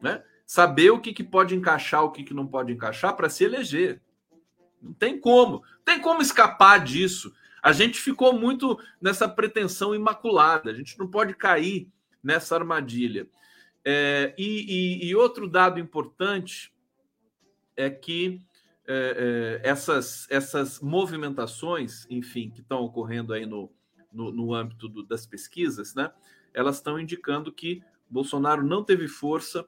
[0.00, 0.22] Né?
[0.44, 4.02] Saber o que, que pode encaixar, o que, que não pode encaixar para se eleger.
[4.82, 5.62] Não tem como.
[5.84, 7.32] Tem como escapar disso.
[7.62, 10.70] A gente ficou muito nessa pretensão imaculada.
[10.70, 11.88] A gente não pode cair
[12.22, 13.26] nessa armadilha.
[13.84, 16.72] É, e, e, e outro dado importante
[17.76, 18.40] é que
[18.86, 23.70] é, é, essas, essas movimentações, enfim, que estão ocorrendo aí no,
[24.12, 26.10] no, no âmbito do, das pesquisas, né,
[26.52, 29.64] elas estão indicando que Bolsonaro não teve força.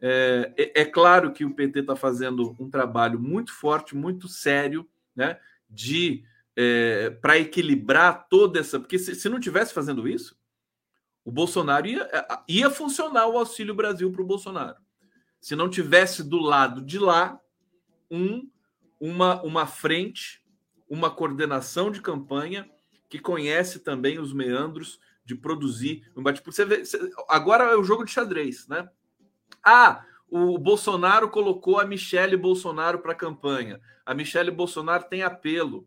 [0.00, 4.88] É, é, é claro que o PT está fazendo um trabalho muito forte, muito sério,
[5.14, 5.38] né,
[5.68, 6.24] de
[6.56, 8.80] é, para equilibrar toda essa.
[8.80, 10.36] Porque se, se não tivesse fazendo isso,
[11.24, 12.08] o Bolsonaro ia,
[12.46, 14.76] ia funcionar o Auxílio Brasil para o Bolsonaro.
[15.40, 17.40] Se não tivesse do lado de lá
[18.10, 18.48] um,
[19.00, 20.44] uma, uma frente,
[20.88, 22.68] uma coordenação de campanha
[23.08, 26.82] que conhece também os meandros de produzir um bate você vê,
[27.28, 28.88] agora é o jogo de xadrez, né?
[29.62, 33.80] Ah, o Bolsonaro colocou a Michele Bolsonaro para a campanha.
[34.04, 35.86] A Michele Bolsonaro tem apelo,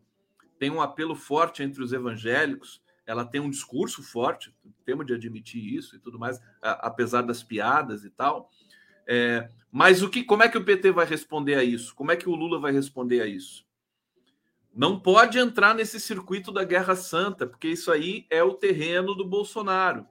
[0.58, 2.82] tem um apelo forte entre os evangélicos.
[3.08, 8.04] Ela tem um discurso forte, temos de admitir isso e tudo mais, apesar das piadas
[8.04, 8.50] e tal.
[9.06, 11.94] É, mas o que, como é que o PT vai responder a isso?
[11.94, 13.66] Como é que o Lula vai responder a isso?
[14.74, 19.24] Não pode entrar nesse circuito da Guerra Santa, porque isso aí é o terreno do
[19.24, 20.06] Bolsonaro.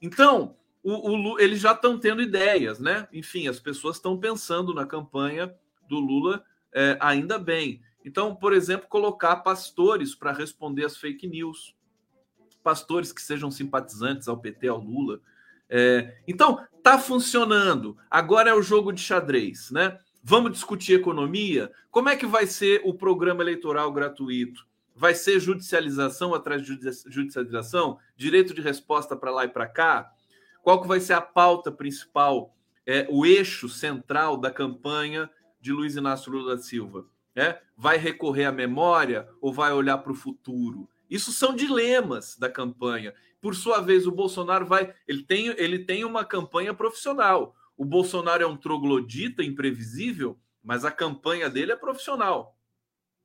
[0.00, 3.08] Então, o, o, eles já estão tendo ideias, né?
[3.12, 5.52] Enfim, as pessoas estão pensando na campanha
[5.88, 7.82] do Lula, é, ainda bem.
[8.04, 11.74] Então, por exemplo, colocar pastores para responder às fake news,
[12.62, 15.20] pastores que sejam simpatizantes ao PT, ao Lula.
[15.68, 17.96] É, então, tá funcionando.
[18.10, 19.98] Agora é o jogo de xadrez, né?
[20.22, 21.72] Vamos discutir economia?
[21.90, 24.66] Como é que vai ser o programa eleitoral gratuito?
[24.94, 27.98] Vai ser judicialização atrás de judicialização?
[28.16, 30.12] Direito de resposta para lá e para cá?
[30.62, 32.54] Qual que vai ser a pauta principal,
[32.86, 37.06] é, o eixo central da campanha de Luiz Inácio Lula da Silva?
[37.34, 37.60] É?
[37.74, 40.86] Vai recorrer à memória ou vai olhar para o futuro?
[41.10, 43.12] Isso são dilemas da campanha.
[43.40, 44.94] Por sua vez, o Bolsonaro vai.
[45.08, 47.56] Ele tem, ele tem uma campanha profissional.
[47.76, 52.56] O Bolsonaro é um troglodita imprevisível, mas a campanha dele é profissional.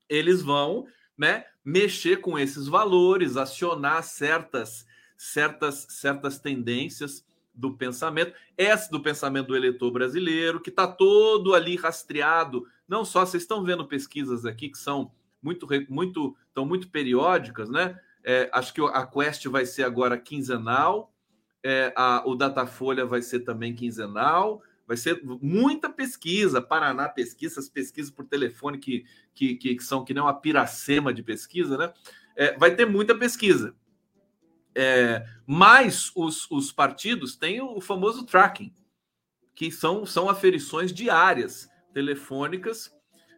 [0.09, 4.85] Eles vão né, mexer com esses valores, acionar certas,
[5.17, 11.75] certas, certas tendências do pensamento, essa do pensamento do eleitor brasileiro, que está todo ali
[11.75, 12.67] rastreado.
[12.87, 15.11] Não só, vocês estão vendo pesquisas aqui que são
[15.45, 17.99] muito, muito, estão muito periódicas, né?
[18.23, 21.13] É, acho que a Quest vai ser agora quinzenal,
[21.63, 27.69] é, a, o Datafolha vai ser também quinzenal, vai ser muita pesquisa, Paraná pesquisa, as
[27.69, 29.05] pesquisas por telefone que,
[29.35, 31.93] que, que são que nem uma piracema de pesquisa, né?
[32.35, 33.75] É, vai ter muita pesquisa.
[34.73, 38.73] É, mas os, os partidos têm o famoso tracking,
[39.53, 42.91] que são, são aferições diárias, telefônicas,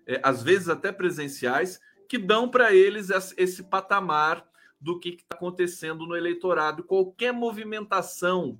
[0.07, 4.47] é, às vezes até presenciais, que dão para eles esse patamar
[4.79, 6.83] do que está acontecendo no eleitorado.
[6.83, 8.59] Qualquer movimentação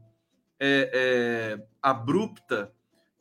[0.59, 2.73] é, é, abrupta,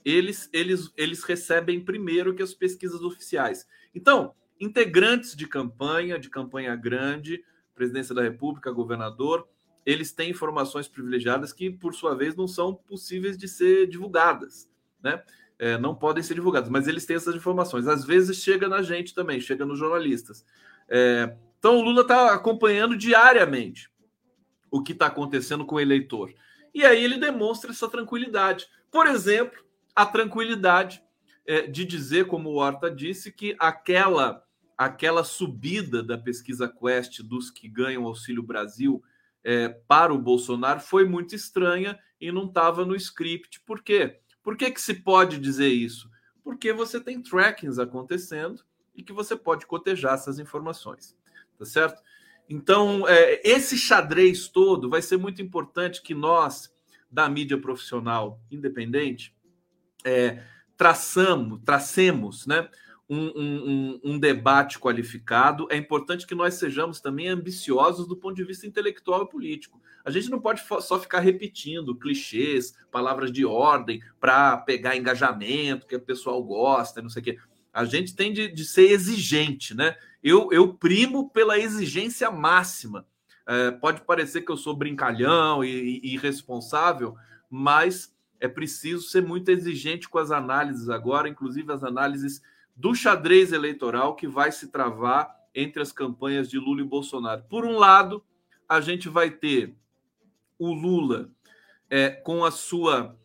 [0.05, 3.67] eles, eles, eles recebem primeiro que as pesquisas oficiais.
[3.95, 9.47] Então, integrantes de campanha, de campanha grande, presidência da República, governador,
[9.85, 14.69] eles têm informações privilegiadas que, por sua vez, não são possíveis de ser divulgadas,
[15.03, 15.23] né?
[15.59, 17.87] É, não podem ser divulgadas, mas eles têm essas informações.
[17.87, 20.45] Às vezes chega na gente também, chega nos jornalistas.
[20.89, 23.91] É, então o Lula está acompanhando diariamente
[24.71, 26.33] o que está acontecendo com o eleitor.
[26.75, 28.67] E aí ele demonstra essa tranquilidade.
[28.91, 29.65] Por exemplo,
[29.95, 31.03] a tranquilidade
[31.47, 34.45] é, de dizer, como o Horta disse, que aquela
[34.77, 39.03] aquela subida da pesquisa Quest dos que ganham Auxílio Brasil
[39.43, 43.61] é, para o Bolsonaro foi muito estranha e não estava no script.
[43.61, 44.21] Por quê?
[44.47, 46.09] Por que, que se pode dizer isso?
[46.45, 48.63] Porque você tem trackings acontecendo
[48.95, 51.17] e que você pode cotejar essas informações
[51.59, 52.03] tá certo?
[52.49, 56.73] Então, é, esse xadrez todo vai ser muito importante que nós,
[57.11, 59.35] da mídia profissional independente,
[60.05, 60.45] é,
[60.77, 62.69] traçamos, tracemos né,
[63.09, 65.69] um, um, um, debate qualificado.
[65.71, 69.81] É importante que nós sejamos também ambiciosos do ponto de vista intelectual e político.
[70.05, 75.97] A gente não pode só ficar repetindo clichês, palavras de ordem para pegar engajamento que
[75.97, 77.39] o pessoal gosta, não sei o quê.
[77.73, 79.97] A gente tem de, de ser exigente, né?
[80.27, 83.07] eu, eu primo pela exigência máxima.
[83.47, 87.15] É, pode parecer que eu sou brincalhão e, e irresponsável,
[87.49, 92.43] mas é preciso ser muito exigente com as análises agora, inclusive as análises
[92.77, 97.43] do xadrez eleitoral que vai se travar entre as campanhas de Lula e Bolsonaro.
[97.49, 98.23] Por um lado,
[98.69, 99.75] a gente vai ter
[100.59, 101.31] o Lula
[101.89, 103.19] é, com a sua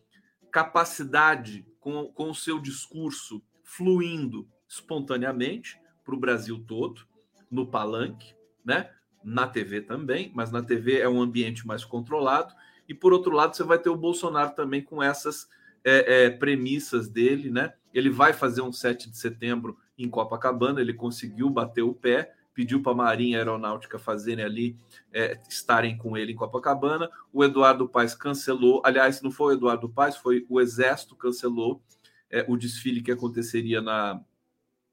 [0.50, 7.06] capacidade, com, com o seu discurso fluindo espontaneamente, para o Brasil todo,
[7.50, 8.34] no palanque,
[8.64, 8.90] né?
[9.24, 12.54] na TV também, mas na TV é um ambiente mais controlado.
[12.88, 15.48] E por outro lado, você vai ter o Bolsonaro também com essas
[15.84, 17.72] é, é, premissas dele, né?
[17.92, 22.82] Ele vai fazer um 7 de setembro em Copacabana, ele conseguiu bater o pé, pediu
[22.82, 24.76] para a Marinha Aeronáutica fazerem ali,
[25.12, 27.10] é, estarem com ele em Copacabana.
[27.32, 31.82] O Eduardo Paes cancelou, aliás, não foi o Eduardo Paes, foi o Exército cancelou
[32.30, 34.20] é, o desfile que aconteceria na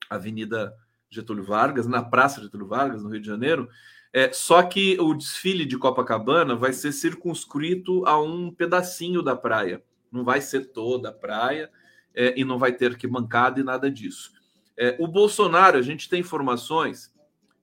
[0.09, 0.73] Avenida
[1.09, 3.69] Getúlio Vargas, na Praça Getúlio Vargas, no Rio de Janeiro.
[4.11, 9.83] É, só que o desfile de Copacabana vai ser circunscrito a um pedacinho da praia.
[10.11, 11.69] Não vai ser toda a praia
[12.13, 14.31] é, e não vai ter que bancada e nada disso.
[14.77, 17.13] É, o Bolsonaro, a gente tem informações,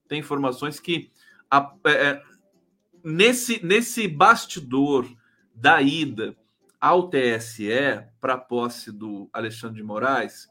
[0.07, 1.11] tem informações que
[1.51, 2.23] a, é, é,
[3.03, 5.07] nesse, nesse bastidor
[5.55, 6.37] da ida
[6.81, 10.49] ao TSE para posse do Alexandre de Moraes,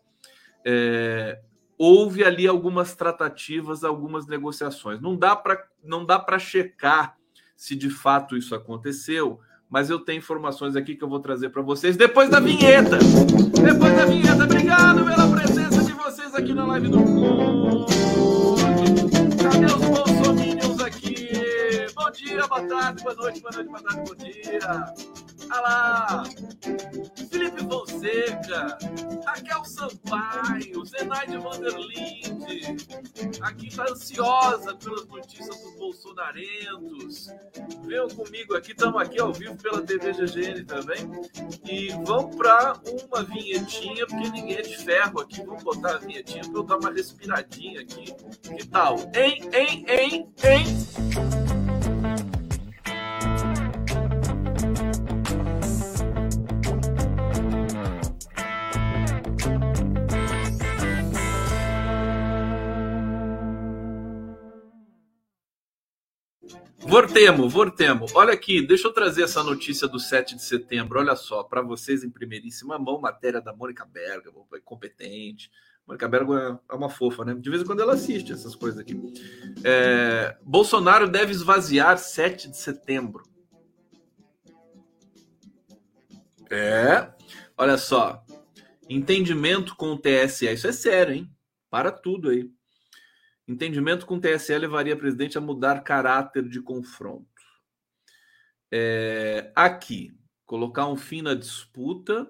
[0.66, 1.42] é,
[1.78, 5.00] houve ali algumas tratativas, algumas negociações.
[5.00, 7.16] Não dá para não dá para checar
[7.56, 11.62] se de fato isso aconteceu, mas eu tenho informações aqui que eu vou trazer para
[11.62, 12.98] vocês depois da vinheta.
[12.98, 14.44] Depois da vinheta.
[14.44, 17.96] Obrigado pela presença de vocês aqui na live do Conde.
[19.42, 21.16] Cadê os bolsominions aqui?
[21.96, 25.25] Bom dia, boa tarde, boa noite, boa noite, boa tarde, bom dia.
[25.52, 26.24] Olha lá!
[27.30, 28.78] Felipe Fonseca,
[29.26, 32.78] Raquel Sampaio, Zenaide Vanderlinde.
[33.42, 37.28] Aqui está ansiosa pelas notícias dos bolsonarentos.
[37.86, 40.98] Venham comigo aqui, estamos aqui ao vivo pela TV GGN também.
[41.70, 45.44] E vamos para uma vinhetinha, porque ninguém é de ferro aqui.
[45.44, 48.14] Vamos botar a vinhetinha para eu dar uma respiradinha aqui.
[48.42, 48.98] Que tal?
[49.14, 51.75] Hein, hein, hein, hein?
[66.96, 68.06] Vortemo, Vortemo.
[68.14, 70.98] Olha aqui, deixa eu trazer essa notícia do 7 de setembro.
[70.98, 75.52] Olha só, para vocês em primeiríssima mão, matéria da Mônica Bergamo, competente.
[75.86, 77.34] Mônica Bergamo é uma fofa, né?
[77.34, 78.98] De vez em quando ela assiste essas coisas aqui.
[79.62, 83.24] É, Bolsonaro deve esvaziar 7 de setembro.
[86.50, 87.10] É,
[87.58, 88.24] olha só.
[88.90, 90.46] Entendimento com o TSE.
[90.46, 91.30] Isso é sério, hein?
[91.70, 92.50] Para tudo aí.
[93.48, 97.28] Entendimento com o TSE levaria presidente a mudar caráter de confronto.
[98.72, 100.12] É, aqui,
[100.46, 102.28] colocar um fim na disputa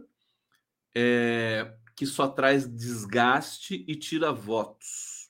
[0.93, 5.29] é, que só traz desgaste e tira votos.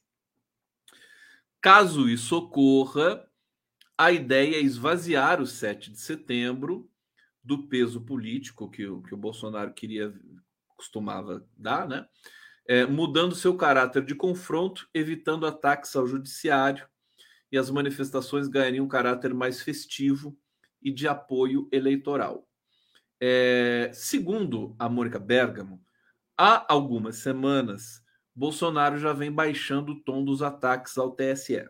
[1.62, 3.28] Caso isso ocorra,
[3.98, 6.90] a ideia é esvaziar o 7 de setembro
[7.44, 10.14] do peso político que o, que o Bolsonaro queria,
[10.76, 12.08] costumava dar, né?
[12.68, 16.88] É, mudando seu caráter de confronto, evitando ataques ao judiciário,
[17.52, 20.38] e as manifestações ganhariam um caráter mais festivo
[20.82, 22.48] e de apoio eleitoral.
[23.20, 25.82] É, segundo a Mônica Bergamo,
[26.38, 28.04] há algumas semanas,
[28.36, 31.70] Bolsonaro já vem baixando o tom dos ataques ao TSE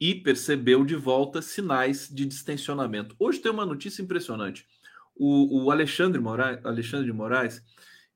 [0.00, 3.14] e percebeu de volta sinais de distensionamento.
[3.18, 4.66] Hoje tem uma notícia impressionante.
[5.14, 7.62] O, o Alexandre, Moraes, Alexandre de Moraes,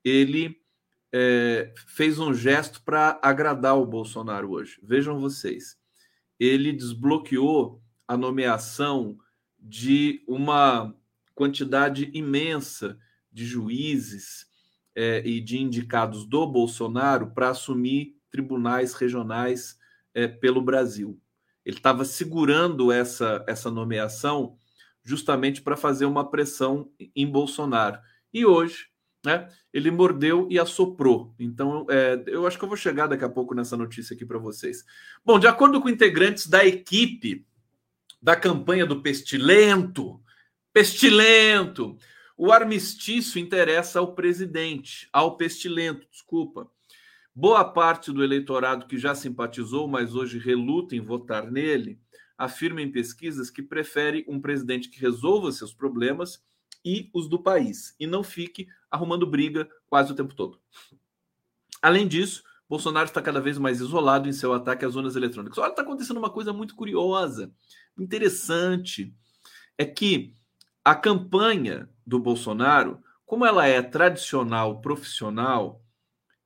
[0.05, 0.61] ele
[1.18, 4.79] é, fez um gesto para agradar o Bolsonaro hoje.
[4.83, 5.79] Vejam vocês.
[6.38, 9.17] Ele desbloqueou a nomeação
[9.58, 10.94] de uma
[11.35, 12.98] quantidade imensa
[13.33, 14.46] de juízes
[14.94, 19.79] é, e de indicados do Bolsonaro para assumir tribunais regionais
[20.12, 21.19] é, pelo Brasil.
[21.64, 24.58] Ele estava segurando essa, essa nomeação
[25.02, 27.98] justamente para fazer uma pressão em Bolsonaro.
[28.35, 28.90] E hoje
[29.27, 29.48] né?
[29.72, 31.35] Ele mordeu e assoprou.
[31.37, 34.38] Então, é, eu acho que eu vou chegar daqui a pouco nessa notícia aqui para
[34.38, 34.85] vocês.
[35.24, 37.44] Bom, de acordo com integrantes da equipe
[38.22, 40.22] da campanha do Pestilento,
[40.72, 41.98] Pestilento,
[42.37, 46.70] o armistício interessa ao presidente, ao Pestilento, desculpa.
[47.35, 51.98] Boa parte do eleitorado que já simpatizou, mas hoje reluta em votar nele,
[52.38, 56.40] afirma em pesquisas que prefere um presidente que resolva seus problemas
[56.87, 60.61] e os do país, e não fique arrumando briga quase o tempo todo.
[61.81, 65.59] Além disso, Bolsonaro está cada vez mais isolado em seu ataque às zonas eletrônicas.
[65.59, 67.53] Olha, está acontecendo uma coisa muito curiosa,
[67.97, 69.15] interessante,
[69.79, 70.35] é que
[70.85, 75.83] a campanha do Bolsonaro, como ela é tradicional, profissional,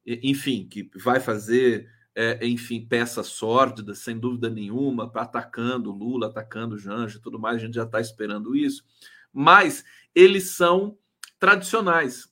[0.05, 7.19] enfim, que vai fazer, é, enfim, peças sórdidas, sem dúvida nenhuma, atacando Lula, atacando Janja
[7.19, 8.85] e tudo mais, a gente já está esperando isso
[9.33, 9.85] mas
[10.15, 10.99] eles são
[11.39, 12.30] tradicionais.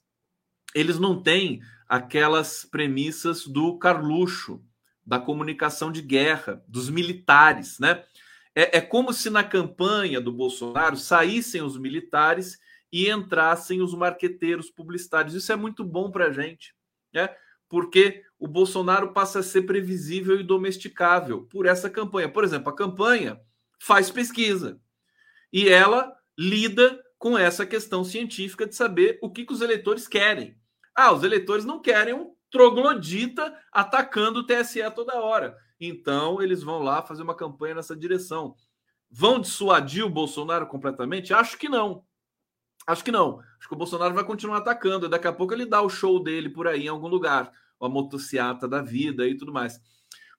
[0.74, 4.62] Eles não têm aquelas premissas do Carluxo,
[5.04, 8.04] da comunicação de guerra, dos militares, né?
[8.54, 12.58] É, é como se na campanha do Bolsonaro saíssem os militares
[12.92, 15.34] e entrassem os marqueteiros publicitários.
[15.34, 16.74] Isso é muito bom para a gente,
[17.12, 17.30] né?
[17.68, 22.28] Porque o Bolsonaro passa a ser previsível e domesticável por essa campanha.
[22.28, 23.40] Por exemplo, a campanha
[23.78, 24.80] faz pesquisa
[25.52, 30.56] e ela lida com essa questão científica de saber o que, que os eleitores querem.
[30.94, 35.56] Ah, os eleitores não querem um troglodita atacando o TSE toda hora.
[35.80, 38.54] Então, eles vão lá fazer uma campanha nessa direção.
[39.10, 41.32] Vão dissuadir o Bolsonaro completamente?
[41.32, 42.04] Acho que não.
[42.86, 43.40] Acho que não.
[43.58, 45.06] Acho que o Bolsonaro vai continuar atacando.
[45.06, 47.52] E daqui a pouco ele dá o show dele por aí em algum lugar.
[47.80, 49.80] A motociata da vida e tudo mais.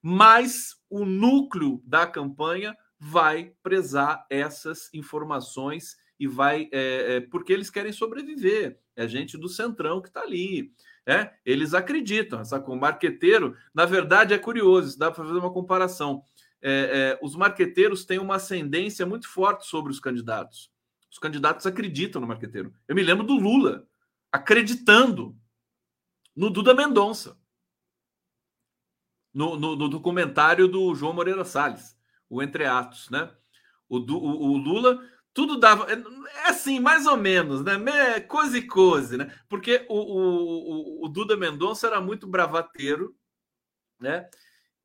[0.01, 6.69] Mas o núcleo da campanha vai prezar essas informações e vai.
[6.71, 8.79] É, é, porque eles querem sobreviver.
[8.95, 10.73] É gente do Centrão que está ali.
[11.05, 12.69] É, eles acreditam, sabe?
[12.69, 16.23] O marqueteiro, na verdade, é curioso, dá para fazer uma comparação.
[16.61, 20.71] É, é, os marqueteiros têm uma ascendência muito forte sobre os candidatos.
[21.09, 22.73] Os candidatos acreditam no marqueteiro.
[22.87, 23.87] Eu me lembro do Lula
[24.31, 25.35] acreditando
[26.35, 27.37] no Duda Mendonça,
[29.33, 31.97] no, no, no documentário do João Moreira Salles,
[32.29, 33.31] o Entre Atos, né?
[33.87, 35.01] O, o, o Lula
[35.33, 35.87] tudo dava.
[35.91, 38.19] É assim, mais ou menos, né?
[38.21, 39.33] Coisa e coisa, né?
[39.47, 43.15] Porque o, o, o, Duda Mendonça era muito bravateiro,
[43.99, 44.29] né?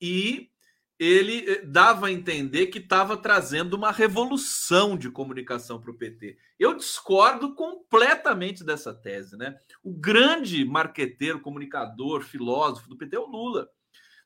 [0.00, 0.50] E
[0.98, 6.36] ele eh, dava a entender que estava trazendo uma revolução de comunicação para o PT.
[6.58, 9.58] Eu discordo completamente dessa tese, né?
[9.82, 13.68] O grande marqueteiro, comunicador, filósofo do PT é o Lula.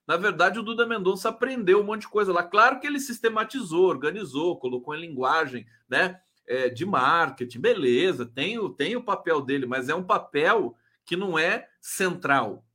[0.09, 2.43] Na verdade, o Duda Mendonça aprendeu um monte de coisa lá.
[2.43, 8.71] Claro que ele sistematizou, organizou, colocou em linguagem né, é, de marketing, beleza, tem o,
[8.71, 12.67] tem o papel dele, mas é um papel que não é central.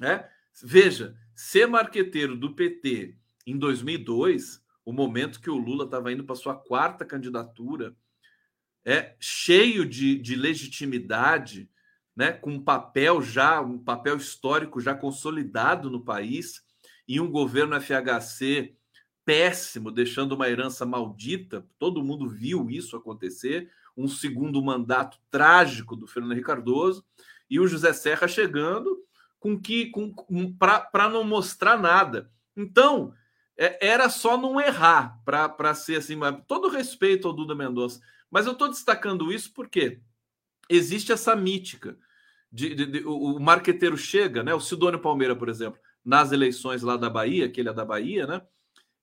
[0.00, 0.26] Né?
[0.62, 3.14] Veja, ser marqueteiro do PT
[3.46, 7.94] em 2002, o momento que o Lula estava indo para sua quarta candidatura,
[8.86, 11.68] é cheio de, de legitimidade,
[12.16, 16.64] né, com um papel já, um papel histórico já consolidado no país,
[17.06, 18.74] e um governo FHC
[19.24, 21.66] péssimo, deixando uma herança maldita.
[21.78, 23.70] Todo mundo viu isso acontecer.
[23.96, 27.04] Um segundo mandato trágico do Fernando Henrique Cardoso
[27.48, 29.04] e o José Serra chegando
[29.38, 32.30] com que com, com para não mostrar nada.
[32.56, 33.12] Então,
[33.56, 38.00] é, era só não errar para ser assim, todo respeito ao Duda Mendonça,
[38.30, 40.00] mas eu estou destacando isso porque
[40.68, 41.96] existe essa mítica
[42.56, 44.54] de, de, de, o, marqueteiro chega, né?
[44.54, 48.26] O Sidônio Palmeira, por exemplo, nas eleições lá da Bahia, que ele é da Bahia,
[48.26, 48.40] né?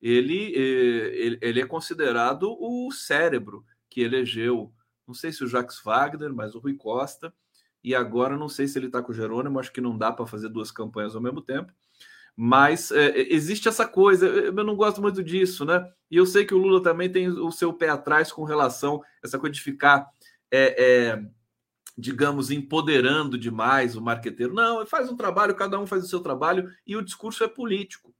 [0.02, 4.74] Ele, eh, ele, ele é considerado o cérebro que elegeu,
[5.08, 7.32] não sei se o Jacques Wagner, mas o Rui Costa,
[7.84, 10.26] e agora não sei se ele está com o Jerônimo, acho que não dá para
[10.26, 11.72] fazer duas campanhas ao mesmo tempo.
[12.36, 15.88] Mas é, existe essa coisa, eu não gosto muito disso, né?
[16.10, 19.28] E eu sei que o Lula também tem o seu pé atrás com relação a
[19.28, 20.10] essa coisa de ficar
[20.50, 21.24] é, é,
[21.98, 24.54] digamos, empoderando demais o marqueteiro.
[24.54, 28.14] Não, faz um trabalho, cada um faz o seu trabalho e o discurso é político.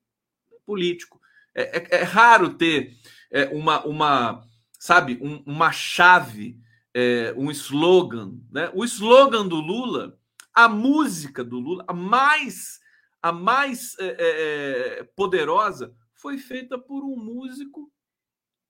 [0.66, 1.20] Político.
[1.56, 2.96] É, é, é raro ter
[3.32, 4.48] é, uma, uma,
[4.80, 6.58] sabe, um, uma chave,
[6.94, 8.36] é, um slogan.
[8.52, 8.72] Né?
[8.74, 10.18] O slogan do Lula,
[10.54, 12.80] a música do Lula, a mais,
[13.22, 17.92] a mais é, poderosa, foi feita por um músico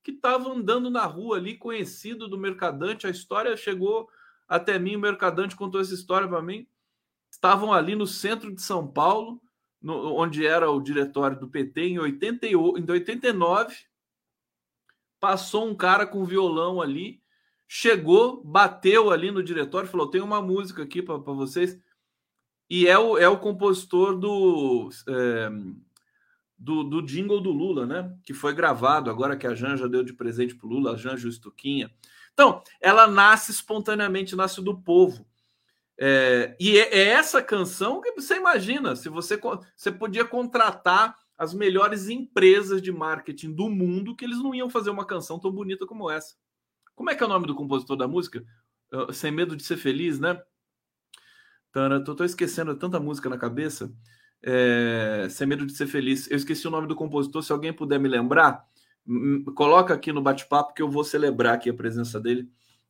[0.02, 3.06] que estava andando na rua ali, conhecido do mercadante.
[3.06, 4.10] A história chegou
[4.54, 6.68] até mim, o Mercadante contou essa história para mim.
[7.32, 9.42] Estavam ali no centro de São Paulo,
[9.82, 13.76] no, onde era o diretório do PT, em, 88, em 89.
[15.20, 17.20] Passou um cara com violão ali,
[17.68, 21.82] chegou, bateu ali no diretório, falou: tem uma música aqui para vocês.
[22.70, 25.50] E é o, é o compositor do, é,
[26.56, 28.16] do, do jingle do Lula, né?
[28.24, 31.28] Que foi gravado agora que a Janja deu de presente para o Lula, a Janja
[31.28, 31.92] Estuquinha.
[32.34, 35.26] Então, ela nasce espontaneamente, nasce do povo.
[35.98, 39.40] É, e é, é, essa canção que você imagina, se você,
[39.76, 44.90] você podia contratar as melhores empresas de marketing do mundo, que eles não iam fazer
[44.90, 46.36] uma canção tão bonita como essa.
[46.96, 48.44] Como é que é o nome do compositor da música?
[49.12, 50.42] Sem Medo de Ser Feliz, né?
[52.06, 53.92] Tô, tô esquecendo tanta música na cabeça.
[54.42, 56.30] É, Sem Medo de Ser Feliz.
[56.30, 58.68] Eu esqueci o nome do compositor, se alguém puder me lembrar,
[59.56, 62.50] coloca aqui no bate-papo que eu vou celebrar aqui a presença dele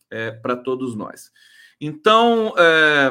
[0.10, 1.32] é, para todos nós.
[1.80, 3.10] Então, é,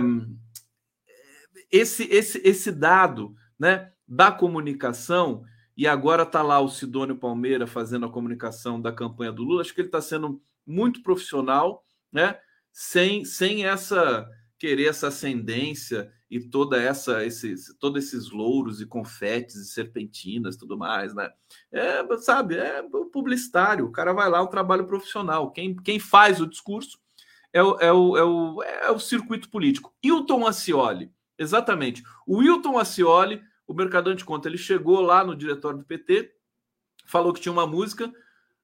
[1.71, 5.45] esse, esse, esse dado né, da comunicação,
[5.77, 9.75] e agora está lá o Sidônio Palmeira fazendo a comunicação da campanha do Lula, acho
[9.75, 12.39] que ele está sendo muito profissional, né,
[12.73, 14.29] sem, sem essa
[14.59, 20.79] querer essa ascendência e toda essa esses todos esses louros e confetes e serpentinas tudo
[20.79, 21.31] mais né?
[21.71, 25.51] É, sabe é publicitário o cara vai lá um trabalho profissional.
[25.51, 26.99] Quem, quem faz o discurso
[27.53, 29.95] é o, é o, é o, é o circuito político.
[30.03, 32.03] Hilton Ascioli exatamente.
[32.27, 36.35] O Hilton Ascioli o mercadante conta ele chegou lá no diretório do PT
[37.05, 38.11] falou que tinha uma música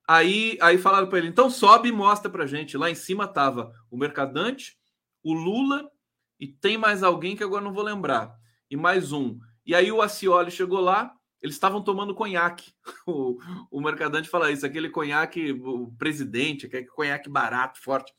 [0.06, 2.78] aí aí falaram para ele então sobe e mostra para gente.
[2.78, 4.78] Lá em cima tava o mercadante
[5.22, 5.90] o Lula
[6.38, 8.34] e tem mais alguém que agora não vou lembrar.
[8.70, 9.38] E mais um.
[9.66, 11.12] E aí o Acioli chegou lá,
[11.42, 12.72] eles estavam tomando conhaque.
[13.06, 13.38] O,
[13.70, 18.12] o mercadante fala isso, aquele conhaque, o presidente, aquele conhaque barato, forte.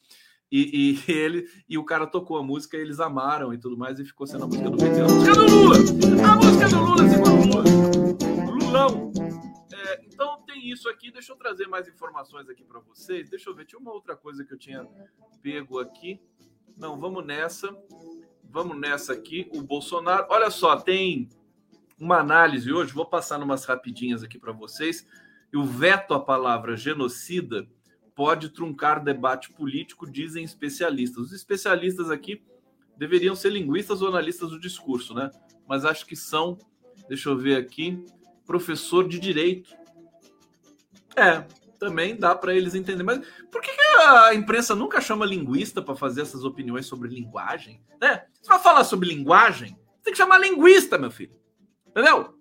[0.51, 4.05] E, e, ele e o cara tocou a música, eles amaram e tudo mais, e
[4.05, 5.01] ficou sendo a música do PT.
[5.01, 5.77] A música do Lula!
[6.27, 7.63] A música do Lula, segundo Lula!
[8.51, 9.11] Lulão!
[9.71, 13.29] É, então tem isso aqui, deixa eu trazer mais informações aqui para vocês.
[13.29, 14.87] Deixa eu ver, tinha uma outra coisa que eu tinha
[15.41, 16.19] pego aqui.
[16.79, 17.75] Não, vamos nessa.
[18.41, 19.49] Vamos nessa aqui.
[19.53, 20.25] O Bolsonaro.
[20.29, 21.29] Olha só, tem
[21.99, 25.05] uma análise hoje, vou passar umas rapidinhas aqui para vocês.
[25.51, 27.67] E o veto à palavra genocida
[28.15, 31.25] pode truncar debate político, dizem especialistas.
[31.25, 32.41] Os especialistas aqui
[32.97, 35.29] deveriam ser linguistas ou analistas do discurso, né?
[35.67, 36.57] Mas acho que são,
[37.09, 38.03] deixa eu ver aqui,
[38.45, 39.75] professor de direito.
[41.15, 41.45] É,
[41.79, 43.01] também dá para eles entender.
[43.01, 47.81] Mas por que, a imprensa nunca chama linguista para fazer essas opiniões sobre linguagem?
[47.99, 48.25] Né?
[48.41, 51.35] Você vai falar sobre linguagem, tem que chamar linguista, meu filho.
[51.87, 52.37] Entendeu?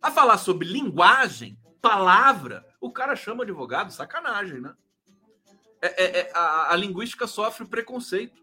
[0.00, 4.74] A falar sobre linguagem, palavra, o cara chama advogado, sacanagem, né?
[5.82, 8.42] É, é, é a, a, linguística sofre preconceito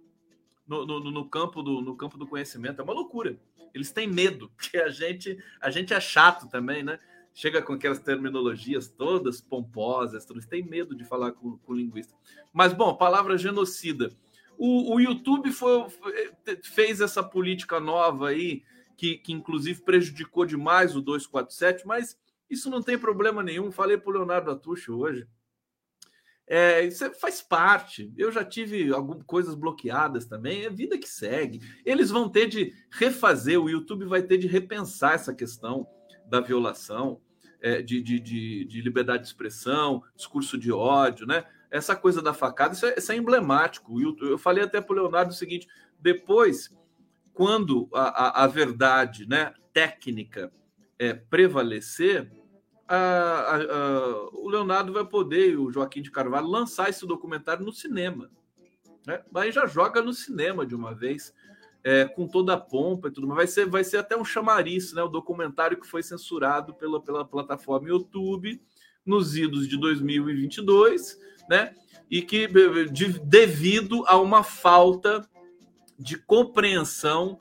[0.68, 2.80] no, no, no, campo do, no campo do conhecimento.
[2.80, 3.38] É uma loucura.
[3.74, 7.00] Eles têm medo, porque a gente, a gente é chato também, né?
[7.34, 12.14] Chega com aquelas terminologias todas pomposas, eles têm medo de falar com, com linguista.
[12.54, 14.16] Mas, bom, palavra genocida.
[14.58, 15.88] O, o YouTube foi,
[16.64, 18.64] fez essa política nova aí
[18.96, 22.18] que, que inclusive prejudicou demais o 247, mas
[22.50, 23.72] isso não tem problema nenhum.
[23.72, 25.28] Falei para o Leonardo Atucho hoje.
[26.46, 28.14] É, isso é, faz parte.
[28.18, 30.66] Eu já tive algumas coisas bloqueadas também.
[30.66, 31.62] É vida que segue.
[31.86, 35.88] Eles vão ter de refazer, o YouTube vai ter de repensar essa questão
[36.34, 37.22] da violação
[37.62, 41.46] é, de, de, de, de, liberdade de expressão, discurso de ódio, né?
[41.70, 44.02] Essa coisa da facada, isso é, isso é emblemático.
[44.02, 45.68] Eu falei até para o Leonardo o seguinte:
[46.00, 46.76] depois
[47.34, 50.52] quando a, a, a verdade né, técnica
[50.98, 52.32] é, prevalecer,
[52.88, 53.60] a,
[54.34, 58.30] o Leonardo vai poder, o Joaquim de Carvalho, lançar esse documentário no cinema.
[59.06, 59.24] Né?
[59.36, 61.34] Aí já joga no cinema de uma vez,
[61.84, 63.38] é, com toda a pompa e tudo mais.
[63.38, 65.04] Vai ser, vai ser até um chamariz, né?
[65.04, 68.62] o documentário que foi censurado pela, pela plataforma YouTube
[69.06, 71.20] nos idos de 2022,
[71.50, 71.76] né?
[72.10, 72.48] E que
[72.92, 75.28] de, devido a uma falta
[76.00, 77.38] de compreensão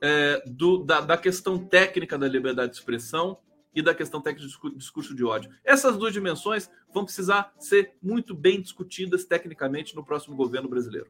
[0.00, 3.38] é, do, da, da, questão técnica da liberdade de expressão
[3.74, 5.50] e da questão técnica do discurso de ódio.
[5.64, 11.08] Essas duas dimensões vão precisar ser muito bem discutidas tecnicamente no próximo governo brasileiro.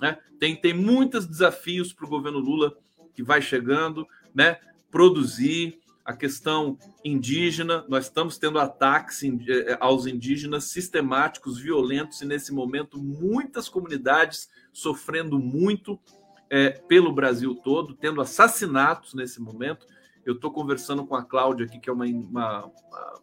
[0.00, 0.18] Né?
[0.38, 2.74] Tem, tem muitos desafios para o governo Lula
[3.14, 4.58] que vai chegando, né?
[4.90, 7.84] produzir a questão indígena.
[7.88, 15.38] Nós estamos tendo ataques é, aos indígenas sistemáticos, violentos, e nesse momento muitas comunidades sofrendo
[15.38, 16.00] muito
[16.48, 19.86] é, pelo Brasil todo, tendo assassinatos nesse momento.
[20.24, 23.20] Eu estou conversando com a Cláudia aqui, que é uma, uma, uma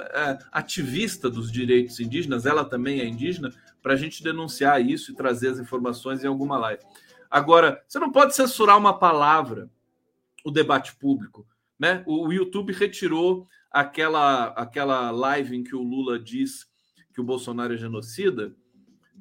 [0.00, 3.52] é, ativista dos direitos indígenas, ela também é indígena,
[3.82, 6.82] para a gente denunciar isso e trazer as informações em alguma live.
[7.30, 9.70] Agora, você não pode censurar uma palavra,
[10.44, 11.46] o debate público.
[11.78, 12.02] Né?
[12.06, 16.68] O, YouTube retirou aquela, aquela live em que o Lula diz
[17.14, 18.54] que o Bolsonaro é genocida,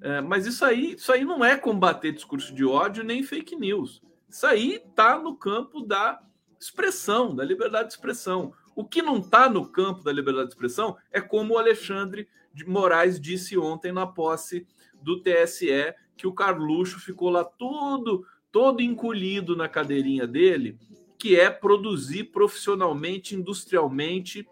[0.01, 4.01] é, mas isso aí, isso aí não é combater discurso de ódio nem fake news.
[4.29, 6.21] Isso aí está no campo da
[6.59, 8.53] expressão, da liberdade de expressão.
[8.79, 12.65] O que não está no campo da liberdade de expressão é como o Alexandre de
[12.65, 14.65] Moraes disse ontem na posse
[15.01, 20.79] do TSE, que o Carluxo ficou lá todo, todo encolhido na cadeirinha dele,
[21.17, 24.47] que é produzir profissionalmente, industrialmente,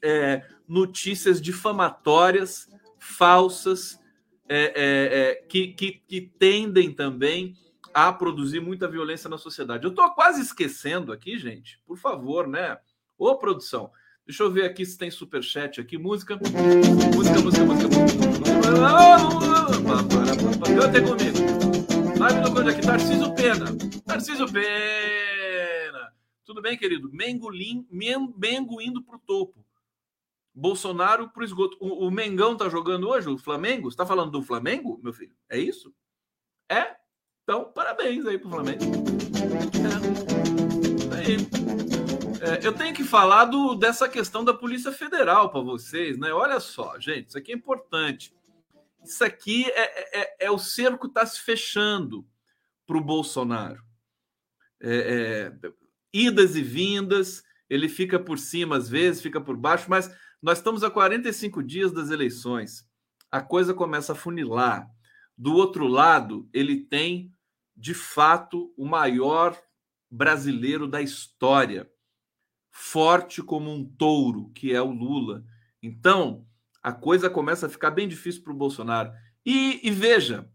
[0.00, 2.66] é, notícias difamatórias,
[2.98, 4.00] falsas,
[4.48, 7.54] é, é, é, que, que, que tendem também
[7.92, 9.84] a produzir muita violência na sociedade.
[9.84, 12.78] Eu estou quase esquecendo aqui, gente, por favor, né?
[13.16, 13.90] Ô, produção,
[14.26, 15.96] deixa eu ver aqui se tem superchat aqui.
[15.96, 16.58] Música, música,
[17.14, 17.88] música, música.
[20.74, 21.38] Canta comigo.
[22.18, 23.66] Live do Conde aqui, Tarcísio Pena.
[24.04, 26.12] Tarcísio Pena.
[26.44, 27.10] Tudo bem, querido?
[27.12, 29.64] Mengo, lim, Mengo indo para o topo.
[30.54, 31.76] Bolsonaro para o esgoto.
[31.80, 33.90] O, Mengão tá jogando hoje, o Flamengo?
[33.90, 35.34] Você tá falando do Flamengo, meu filho?
[35.48, 35.92] É isso?
[36.70, 36.94] É?
[37.42, 38.84] Então, parabéns aí pro Flamengo.
[41.12, 42.03] É.
[42.44, 46.32] É, eu tenho que falar do, dessa questão da Polícia Federal para vocês, né?
[46.32, 48.34] Olha só, gente, isso aqui é importante.
[49.02, 52.26] Isso aqui é, é, é, é o cerco está se fechando
[52.86, 53.82] para o Bolsonaro.
[54.80, 55.72] É, é,
[56.12, 60.84] idas e vindas, ele fica por cima às vezes, fica por baixo, mas nós estamos
[60.84, 62.86] a 45 dias das eleições.
[63.30, 64.86] A coisa começa a funilar.
[65.36, 67.34] Do outro lado, ele tem
[67.76, 69.58] de fato, o maior
[70.10, 71.90] brasileiro da história,
[72.76, 75.44] forte como um touro, que é o Lula.
[75.80, 76.44] Então,
[76.82, 79.12] a coisa começa a ficar bem difícil para o Bolsonaro.
[79.46, 80.50] E, e, veja,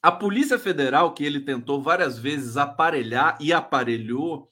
[0.00, 4.48] a Polícia Federal, que ele tentou várias vezes aparelhar e aparelhou,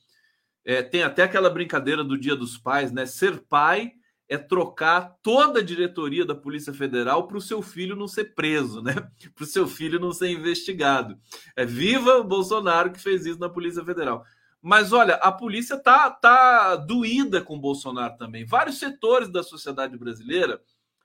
[0.65, 3.07] é, tem até aquela brincadeira do Dia dos Pais, né?
[3.07, 3.93] Ser pai
[4.29, 8.83] é trocar toda a diretoria da Polícia Federal para o seu filho não ser preso,
[8.83, 8.95] né?
[9.33, 11.17] Para o seu filho não ser investigado.
[11.55, 14.25] É viva o Bolsonaro que fez isso na Polícia Federal.
[14.63, 18.45] Mas olha, a polícia tá, tá doída com o Bolsonaro também.
[18.45, 20.61] Vários setores da sociedade brasileira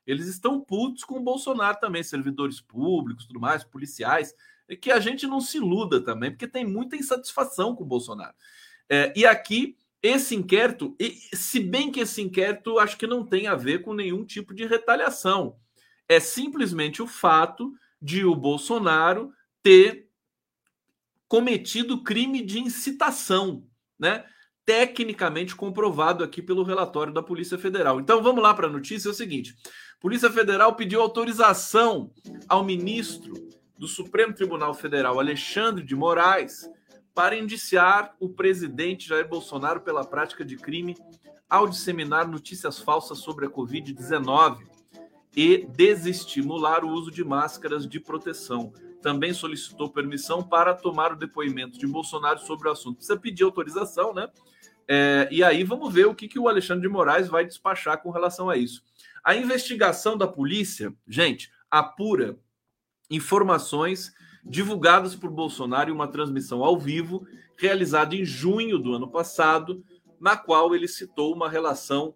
[0.05, 4.35] eles estão putos com o Bolsonaro também, servidores públicos, tudo mais, policiais,
[4.79, 8.33] que a gente não se iluda também, porque tem muita insatisfação com o Bolsonaro.
[8.89, 10.95] É, e aqui esse inquérito,
[11.33, 14.65] se bem que esse inquérito acho que não tem a ver com nenhum tipo de
[14.65, 15.57] retaliação,
[16.07, 19.31] é simplesmente o fato de o Bolsonaro
[19.63, 20.04] ter
[21.35, 23.67] cometido crime de incitação,
[23.99, 24.23] né?
[24.65, 27.99] Tecnicamente comprovado aqui pelo relatório da Polícia Federal.
[27.99, 29.53] Então vamos lá para a notícia: é o seguinte:
[29.99, 32.09] Polícia Federal pediu autorização
[32.47, 33.33] ao ministro
[33.77, 36.69] do Supremo Tribunal Federal, Alexandre de Moraes,
[37.13, 40.95] para indiciar o presidente Jair Bolsonaro pela prática de crime
[41.49, 44.59] ao disseminar notícias falsas sobre a Covid-19
[45.35, 48.71] e desestimular o uso de máscaras de proteção.
[49.05, 52.95] Também solicitou permissão para tomar o depoimento de Bolsonaro sobre o assunto.
[52.95, 54.27] Precisa pedir autorização, né?
[54.87, 58.09] É, e aí vamos ver o que, que o Alexandre de Moraes vai despachar com
[58.09, 58.83] relação a isso.
[59.23, 62.35] A investigação da polícia, gente, apura
[63.07, 64.11] informações
[64.43, 67.27] divulgadas por Bolsonaro em uma transmissão ao vivo
[67.59, 69.85] realizada em junho do ano passado,
[70.19, 72.15] na qual ele citou uma relação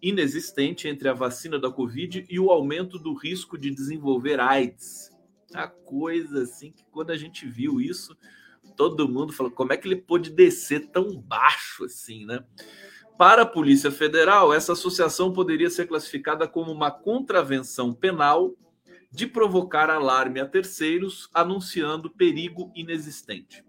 [0.00, 5.11] inexistente entre a vacina da Covid e o aumento do risco de desenvolver AIDS.
[5.54, 8.16] A coisa assim que quando a gente viu isso,
[8.76, 12.44] todo mundo falou: como é que ele pôde descer tão baixo assim, né?
[13.18, 18.54] Para a Polícia Federal, essa associação poderia ser classificada como uma contravenção penal
[19.10, 23.62] de provocar alarme a terceiros anunciando perigo inexistente.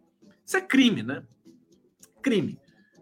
[0.45, 1.23] Isso é crime, né?
[2.21, 2.57] Crime.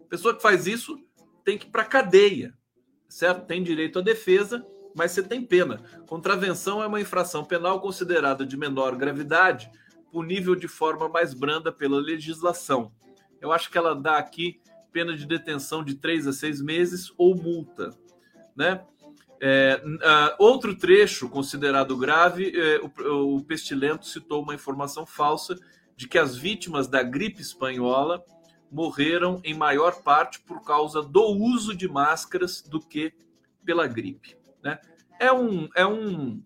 [0.08, 0.98] pessoa que faz isso
[1.44, 2.52] tem que ir para cadeia,
[3.08, 3.46] certo?
[3.46, 5.82] Tem direito à defesa, mas você tem pena.
[6.06, 9.70] Contravenção é uma infração penal considerada de menor gravidade,
[10.10, 12.92] punível de forma mais branda pela legislação.
[13.40, 14.60] Eu acho que ela dá aqui
[14.92, 17.90] pena de detenção de três a seis meses ou multa,
[18.54, 18.84] né?
[19.44, 25.58] É, uh, outro trecho considerado grave, é, o, o Pestilento citou uma informação falsa
[25.96, 28.24] de que as vítimas da gripe espanhola
[28.70, 33.12] morreram em maior parte por causa do uso de máscaras do que
[33.64, 34.36] pela gripe.
[34.62, 34.78] Né?
[35.18, 36.42] É, um, é um,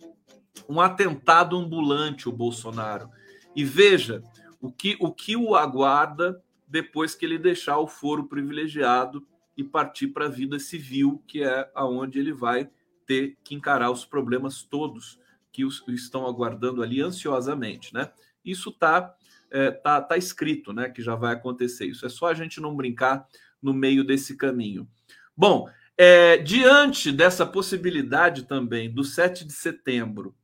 [0.69, 3.11] um atentado ambulante o Bolsonaro.
[3.55, 4.23] E veja
[4.61, 10.09] o que o, que o aguarda depois que ele deixar o foro privilegiado e partir
[10.09, 12.69] para a vida civil, que é aonde ele vai
[13.07, 15.19] ter que encarar os problemas todos
[15.53, 18.11] que os, estão aguardando ali ansiosamente, né?
[18.45, 19.15] Isso tá,
[19.51, 20.91] é, tá, tá escrito, né?
[20.91, 21.87] Que já vai acontecer.
[21.87, 23.27] Isso é só a gente não brincar
[23.63, 24.87] no meio desse caminho.
[25.35, 25.69] Bom,
[25.99, 30.37] é, diante dessa possibilidade também do 7 de setembro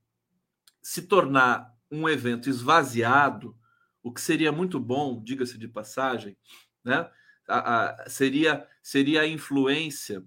[0.80, 3.56] se tornar um evento esvaziado,
[4.02, 6.36] o que seria muito bom, diga-se de passagem,
[6.82, 7.08] né?
[7.46, 10.24] A, a, seria, seria a influência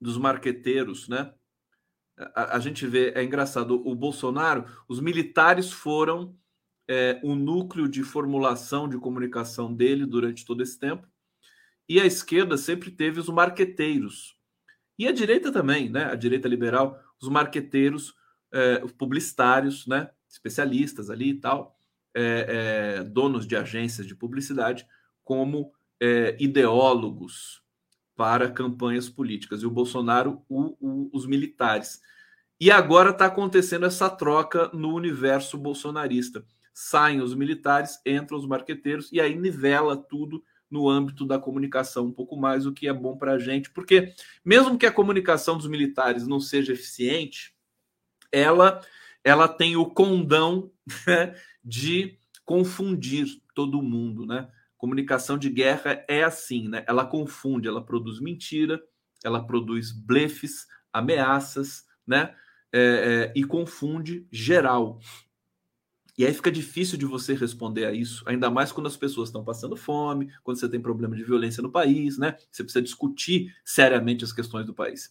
[0.00, 1.32] dos marqueteiros, né?
[2.16, 6.36] A, a, gente vê, é engraçado, o Bolsonaro, os militares foram
[6.86, 11.08] é, o núcleo de formulação de comunicação dele durante todo esse tempo,
[11.90, 14.36] e a esquerda sempre teve os marqueteiros.
[14.96, 16.04] E a direita também, né?
[16.04, 18.14] A direita liberal, os marqueteiros,
[18.52, 20.08] é, os publicitários, né?
[20.28, 21.76] Especialistas ali e tal,
[22.14, 24.86] é, é donos de agências de publicidade,
[25.24, 25.72] como
[26.38, 27.62] ideólogos
[28.16, 32.00] para campanhas políticas, e o Bolsonaro, o, o, os militares.
[32.58, 36.42] E agora está acontecendo essa troca no universo bolsonarista.
[36.72, 42.12] Saem os militares, entram os marqueteiros, e aí nivela tudo no âmbito da comunicação um
[42.12, 44.14] pouco mais, o que é bom para a gente, porque
[44.44, 47.54] mesmo que a comunicação dos militares não seja eficiente,
[48.30, 48.80] ela,
[49.24, 50.70] ela tem o condão
[51.06, 54.48] né, de confundir todo mundo, né?
[54.76, 56.84] Comunicação de guerra é assim, né?
[56.86, 58.82] Ela confunde, ela produz mentira,
[59.22, 62.34] ela produz blefes, ameaças, né?
[62.72, 65.00] É, é, e confunde geral.
[66.20, 69.42] E aí fica difícil de você responder a isso, ainda mais quando as pessoas estão
[69.42, 72.36] passando fome, quando você tem problema de violência no país, né?
[72.52, 75.10] Você precisa discutir seriamente as questões do país.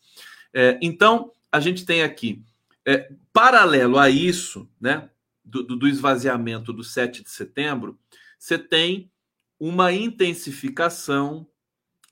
[0.54, 2.44] É, então, a gente tem aqui,
[2.86, 5.10] é, paralelo a isso, né?
[5.44, 7.98] do, do esvaziamento do 7 de setembro,
[8.38, 9.12] você tem
[9.60, 11.48] uma intensificação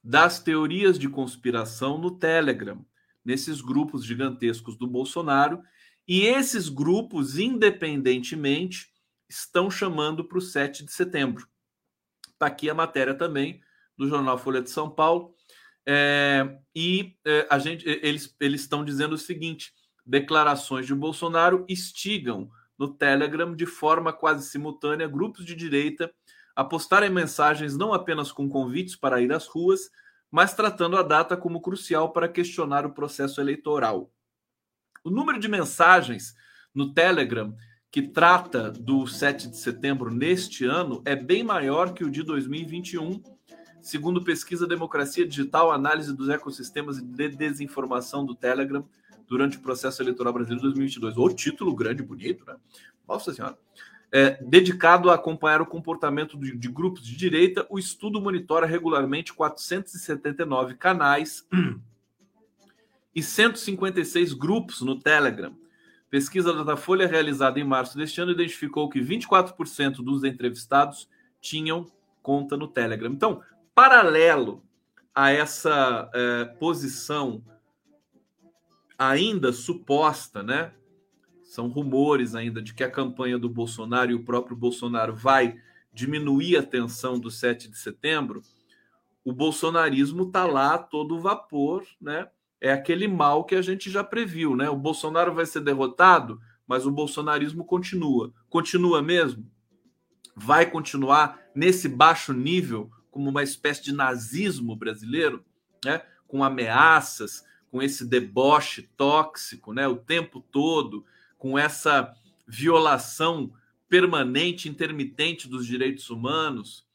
[0.03, 2.83] das teorias de conspiração no Telegram,
[3.23, 5.61] nesses grupos gigantescos do Bolsonaro,
[6.07, 8.87] e esses grupos, independentemente,
[9.29, 11.47] estão chamando para o 7 de setembro.
[12.31, 13.61] Está aqui a matéria também
[13.97, 15.33] do jornal Folha de São Paulo.
[15.85, 19.73] É, e é, a gente, eles, eles estão dizendo o seguinte:
[20.05, 26.13] declarações de Bolsonaro instigam no Telegram de forma quase simultânea grupos de direita
[26.55, 29.91] a postarem mensagens não apenas com convites para ir às ruas,
[30.31, 34.11] mas tratando a data como crucial para questionar o processo eleitoral.
[35.07, 36.35] O número de mensagens
[36.75, 37.55] no Telegram
[37.89, 43.23] que trata do 7 de setembro neste ano é bem maior que o de 2021,
[43.81, 48.85] segundo pesquisa Democracia Digital, análise dos ecossistemas de desinformação do Telegram
[49.25, 51.15] durante o processo eleitoral brasileiro 2022.
[51.15, 52.57] O título grande bonito, né?
[53.07, 53.57] Nossa Senhora
[54.11, 59.33] é, dedicado a acompanhar o comportamento de, de, grupos de direita, o estudo monitora regularmente
[59.33, 61.47] 479 canais
[63.17, 65.57] e 156 grupos no Telegram.
[66.07, 71.09] Pesquisa da Datafolha realizada em março deste ano identificou que 24% dos entrevistados
[71.41, 71.87] tinham
[72.21, 73.11] conta no Telegram.
[73.11, 73.41] Então,
[73.73, 74.63] paralelo
[75.15, 77.43] a essa é, posição
[78.99, 80.71] ainda suposta, né,
[81.41, 85.59] são rumores ainda de que a campanha do Bolsonaro e o próprio Bolsonaro vai
[85.91, 88.43] diminuir a tensão do 7 de setembro,
[89.25, 92.29] o bolsonarismo está lá todo vapor, né?
[92.59, 94.69] É aquele mal que a gente já previu, né?
[94.69, 98.33] O Bolsonaro vai ser derrotado, mas o bolsonarismo continua.
[98.49, 99.49] Continua mesmo?
[100.35, 105.43] Vai continuar nesse baixo nível, como uma espécie de nazismo brasileiro,
[105.85, 106.01] né?
[106.27, 109.87] Com ameaças, com esse deboche tóxico, né?
[109.87, 111.05] O tempo todo,
[111.37, 112.13] com essa
[112.47, 113.53] violação
[113.87, 116.85] permanente, intermitente dos direitos humanos,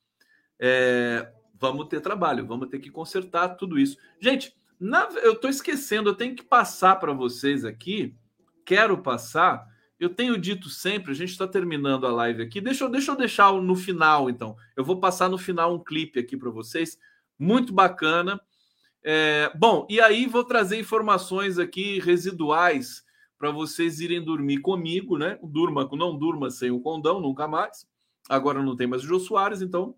[0.58, 3.96] é, vamos ter trabalho, vamos ter que consertar tudo isso.
[4.20, 8.16] Gente, na, eu estou esquecendo, eu tenho que passar para vocês aqui,
[8.64, 9.70] quero passar.
[9.98, 12.60] Eu tenho dito sempre, a gente está terminando a live aqui.
[12.60, 14.56] Deixa eu, deixa eu deixar no final, então.
[14.76, 16.98] Eu vou passar no final um clipe aqui para vocês,
[17.38, 18.40] muito bacana.
[19.04, 23.04] É, bom, e aí vou trazer informações aqui residuais
[23.38, 25.38] para vocês irem dormir comigo, né?
[25.42, 27.86] Durma, não durma sem o condão, nunca mais.
[28.28, 29.94] Agora não tem mais o Jô Soares, então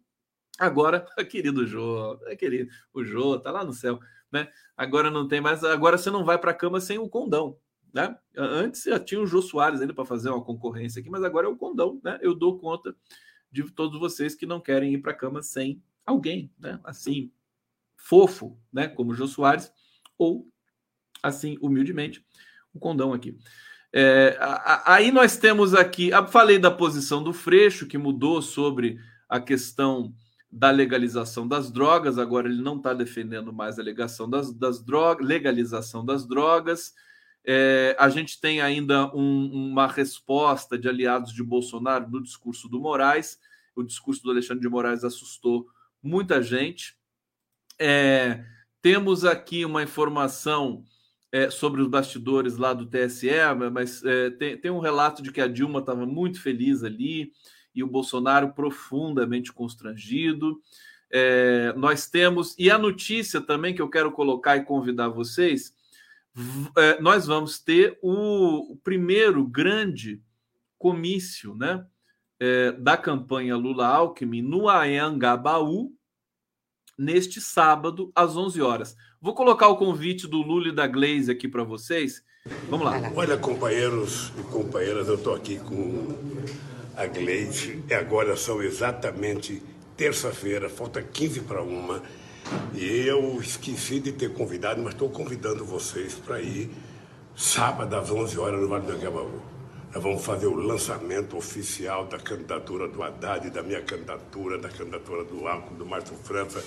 [0.58, 3.98] agora, querido Jô, querido, o Jô tá lá no céu,
[4.34, 4.48] né?
[4.76, 7.56] Agora não tem mais, agora você não vai para a cama sem o condão,
[7.92, 8.18] né?
[8.36, 11.48] Antes já tinha o Jô Soares ainda para fazer uma concorrência aqui, mas agora é
[11.48, 12.18] o condão, né?
[12.20, 12.94] Eu dou conta
[13.52, 16.80] de todos vocês que não querem ir para a cama sem alguém, né?
[16.82, 17.30] Assim,
[17.96, 18.88] fofo, né?
[18.88, 19.72] Como o Jô Soares,
[20.18, 20.48] ou
[21.22, 22.26] assim, humildemente,
[22.74, 23.38] o condão aqui.
[23.92, 24.36] É,
[24.84, 30.12] aí nós temos aqui, falei da posição do Freixo, que mudou sobre a questão
[30.54, 33.82] da legalização das drogas, agora ele não está defendendo mais a
[34.30, 36.94] das, das drogas, legalização das drogas.
[37.44, 42.78] É, a gente tem ainda um, uma resposta de aliados de Bolsonaro no discurso do
[42.78, 43.36] Moraes.
[43.74, 45.66] O discurso do Alexandre de Moraes assustou
[46.00, 46.96] muita gente.
[47.76, 48.44] É,
[48.80, 50.84] temos aqui uma informação
[51.32, 53.28] é, sobre os bastidores lá do TSE,
[53.72, 57.32] mas é, tem, tem um relato de que a Dilma estava muito feliz ali
[57.74, 60.60] e o Bolsonaro profundamente constrangido.
[61.10, 65.74] É, nós temos, e a notícia também que eu quero colocar e convidar vocês,
[66.76, 70.20] é, nós vamos ter o, o primeiro grande
[70.78, 71.86] comício né,
[72.40, 75.92] é, da campanha Lula-Alckmin no Anhangabaú,
[76.98, 78.96] neste sábado, às 11 horas.
[79.20, 82.22] Vou colocar o convite do Lula e da Glaze aqui para vocês.
[82.68, 83.00] Vamos lá.
[83.14, 86.14] Olha, companheiros e companheiras, eu estou aqui com
[86.96, 89.62] a Glaze e agora são exatamente
[89.96, 92.02] terça-feira, falta 15 para uma.
[92.74, 96.70] E eu esqueci de ter convidado, mas estou convidando vocês para ir
[97.34, 99.42] sábado às 11 horas no Vale do Angabaú.
[99.94, 105.24] Nós vamos fazer o lançamento oficial da candidatura do Haddad, da minha candidatura, da candidatura
[105.24, 106.62] do Alco, do Márcio França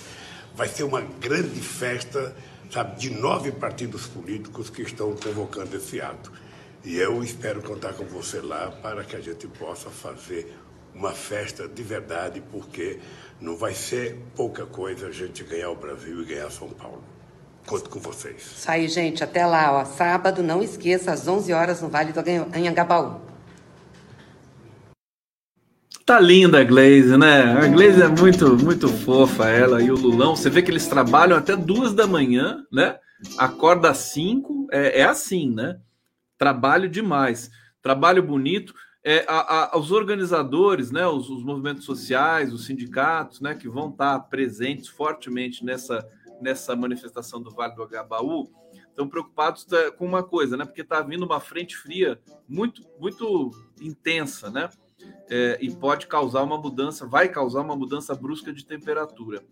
[0.58, 2.34] vai ser uma grande festa,
[2.68, 6.32] sabe, de nove partidos políticos que estão convocando esse ato.
[6.84, 10.54] E eu espero contar com você lá para que a gente possa fazer
[10.94, 12.98] uma festa de verdade, porque
[13.40, 17.02] não vai ser pouca coisa a gente ganhar o Brasil e ganhar São Paulo.
[17.66, 18.36] Conto com vocês.
[18.36, 19.22] Isso aí, gente.
[19.22, 19.84] Até lá, ó.
[19.84, 23.20] Sábado, não esqueça, às 11 horas no Vale do Anhangabaú.
[26.06, 27.42] Tá linda a Glaze, né?
[27.52, 30.34] A Glaze é muito, muito fofa, ela e o Lulão.
[30.34, 32.96] Você vê que eles trabalham até duas da manhã, né?
[33.36, 35.76] Acorda às cinco, é, é assim, né?
[36.38, 37.50] Trabalho demais,
[37.82, 38.72] trabalho bonito.
[39.04, 43.90] é, a, a, os organizadores, né, os, os, movimentos sociais, os sindicatos, né, que vão
[43.90, 46.06] estar presentes fortemente nessa,
[46.40, 48.50] nessa manifestação do Vale do Agabaú,
[48.88, 53.50] estão preocupados tá, com uma coisa, né, porque está vindo uma frente fria muito, muito
[53.80, 54.68] intensa, né,
[55.30, 59.44] é, e pode causar uma mudança, vai causar uma mudança brusca de temperatura.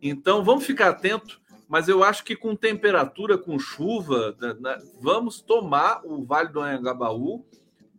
[0.00, 5.40] Então, vamos ficar atento, mas eu acho que com temperatura, com chuva, né, né vamos
[5.40, 7.44] tomar o Vale do Anhangabaú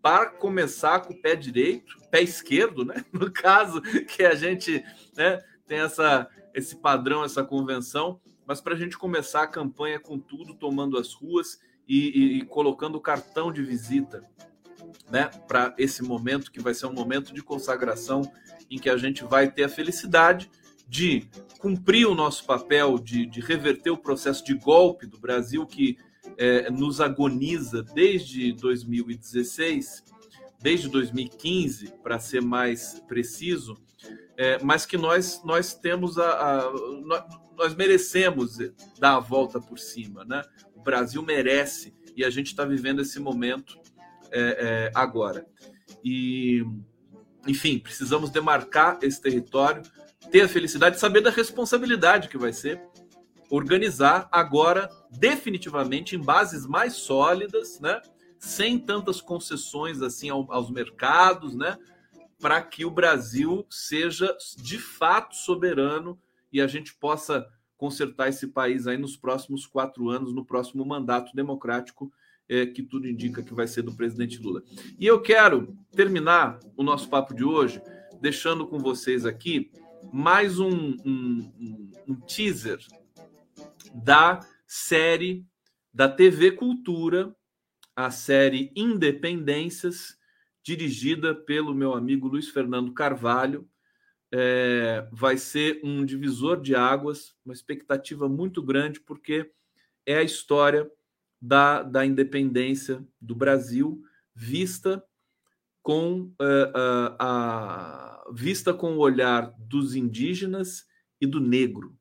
[0.01, 3.03] para começar com o pé direito, pé esquerdo, né?
[3.11, 4.83] No caso que a gente
[5.15, 10.17] né, tem essa, esse padrão, essa convenção, mas para a gente começar a campanha com
[10.17, 14.23] tudo, tomando as ruas e, e, e colocando o cartão de visita
[15.09, 18.21] né, para esse momento que vai ser um momento de consagração
[18.69, 20.49] em que a gente vai ter a felicidade
[20.87, 21.27] de
[21.59, 25.97] cumprir o nosso papel de, de reverter o processo de golpe do Brasil que
[26.37, 30.03] é, nos agoniza desde 2016,
[30.61, 33.77] desde 2015, para ser mais preciso,
[34.37, 36.71] é, mas que nós, nós temos a, a
[37.57, 38.57] nós merecemos
[38.99, 40.43] dar a volta por cima, né?
[40.75, 43.79] O Brasil merece e a gente está vivendo esse momento
[44.31, 45.45] é, é, agora.
[46.03, 46.63] E,
[47.47, 49.81] enfim, precisamos demarcar esse território,
[50.31, 52.81] ter a felicidade de saber da responsabilidade que vai ser
[53.49, 58.01] organizar agora definitivamente em bases mais sólidas, né?
[58.37, 61.77] Sem tantas concessões assim aos mercados, né?
[62.39, 66.19] Para que o Brasil seja de fato soberano
[66.51, 67.47] e a gente possa
[67.77, 72.11] consertar esse país aí nos próximos quatro anos, no próximo mandato democrático
[72.49, 74.63] é, que tudo indica que vai ser do presidente Lula.
[74.99, 77.81] E eu quero terminar o nosso papo de hoje
[78.19, 79.71] deixando com vocês aqui
[80.17, 82.79] mais um, um, um teaser
[83.93, 85.45] da série
[85.93, 87.35] da TV Cultura,
[87.95, 90.17] a série Independências,
[90.63, 93.69] dirigida pelo meu amigo Luiz Fernando Carvalho.
[94.33, 99.51] É, vai ser um divisor de águas, uma expectativa muito grande, porque
[100.03, 100.89] é a história
[101.39, 104.01] da, da independência do Brasil
[104.33, 105.03] vista
[105.87, 110.85] com uh, uh, a vista com o olhar dos indígenas
[111.21, 111.95] e do negro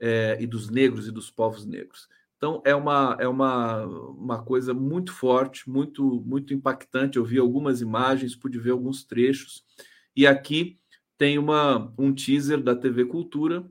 [0.00, 2.08] é, e dos negros e dos povos negros.
[2.36, 7.16] Então é uma é uma, uma coisa muito forte, muito muito impactante.
[7.16, 9.64] Eu vi algumas imagens, pude ver alguns trechos
[10.16, 10.76] e aqui
[11.16, 13.64] tem uma um teaser da TV Cultura.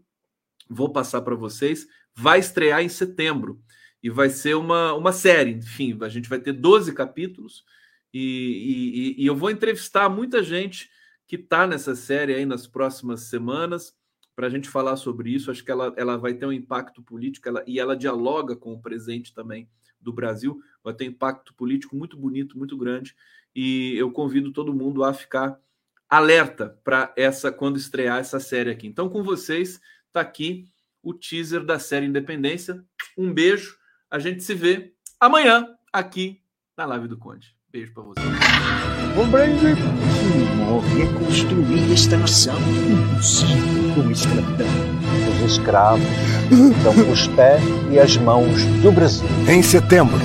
[0.69, 1.85] Vou passar para vocês.
[2.15, 3.61] Vai estrear em setembro
[4.01, 5.51] e vai ser uma, uma série.
[5.51, 7.65] Enfim, a gente vai ter 12 capítulos
[8.13, 10.89] e, e, e eu vou entrevistar muita gente
[11.25, 13.95] que está nessa série aí nas próximas semanas
[14.35, 15.49] para a gente falar sobre isso.
[15.49, 18.81] Acho que ela, ela vai ter um impacto político ela, e ela dialoga com o
[18.81, 20.61] presente também do Brasil.
[20.83, 23.15] Vai ter um impacto político muito bonito, muito grande.
[23.55, 25.59] E eu convido todo mundo a ficar
[26.09, 28.87] alerta para essa quando estrear essa série aqui.
[28.87, 30.67] Então, com vocês, está aqui
[31.01, 32.83] o teaser da série Independência.
[33.17, 33.77] Um beijo
[34.09, 36.41] a gente se vê amanhã aqui
[36.77, 37.55] na Live do Conde.
[37.73, 38.21] Beijo para você.
[39.15, 39.73] Compreende?
[40.95, 42.55] Reconstruir esta nação
[42.87, 44.67] impossível com escravidão.
[45.33, 46.05] Os escravos
[46.83, 49.27] são os pés e as mãos do Brasil.
[49.47, 50.19] Em setembro.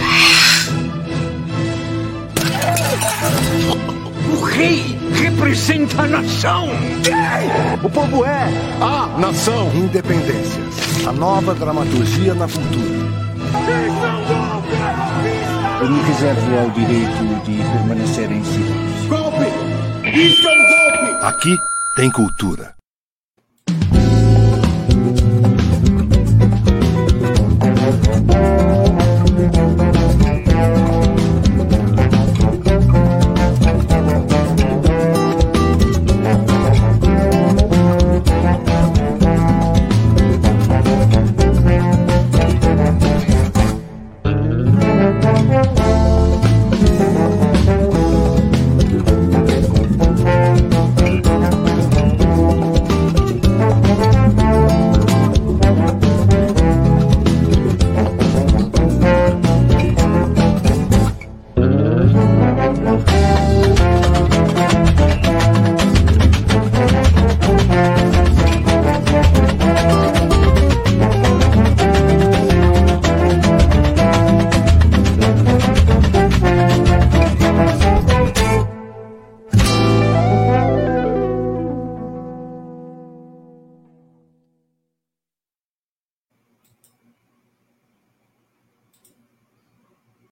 [4.30, 6.68] O rei representa a nação.
[7.82, 8.46] O povo é
[8.78, 9.74] a nação.
[9.74, 11.06] Independências.
[11.06, 13.08] A nova dramaturgia na cultura.
[15.80, 19.08] Eu me reservo ao direito de permanecer em silêncio.
[19.08, 19.46] Golpe!
[20.12, 21.24] Isso é um golpe!
[21.24, 21.56] Aqui
[21.94, 22.77] tem cultura.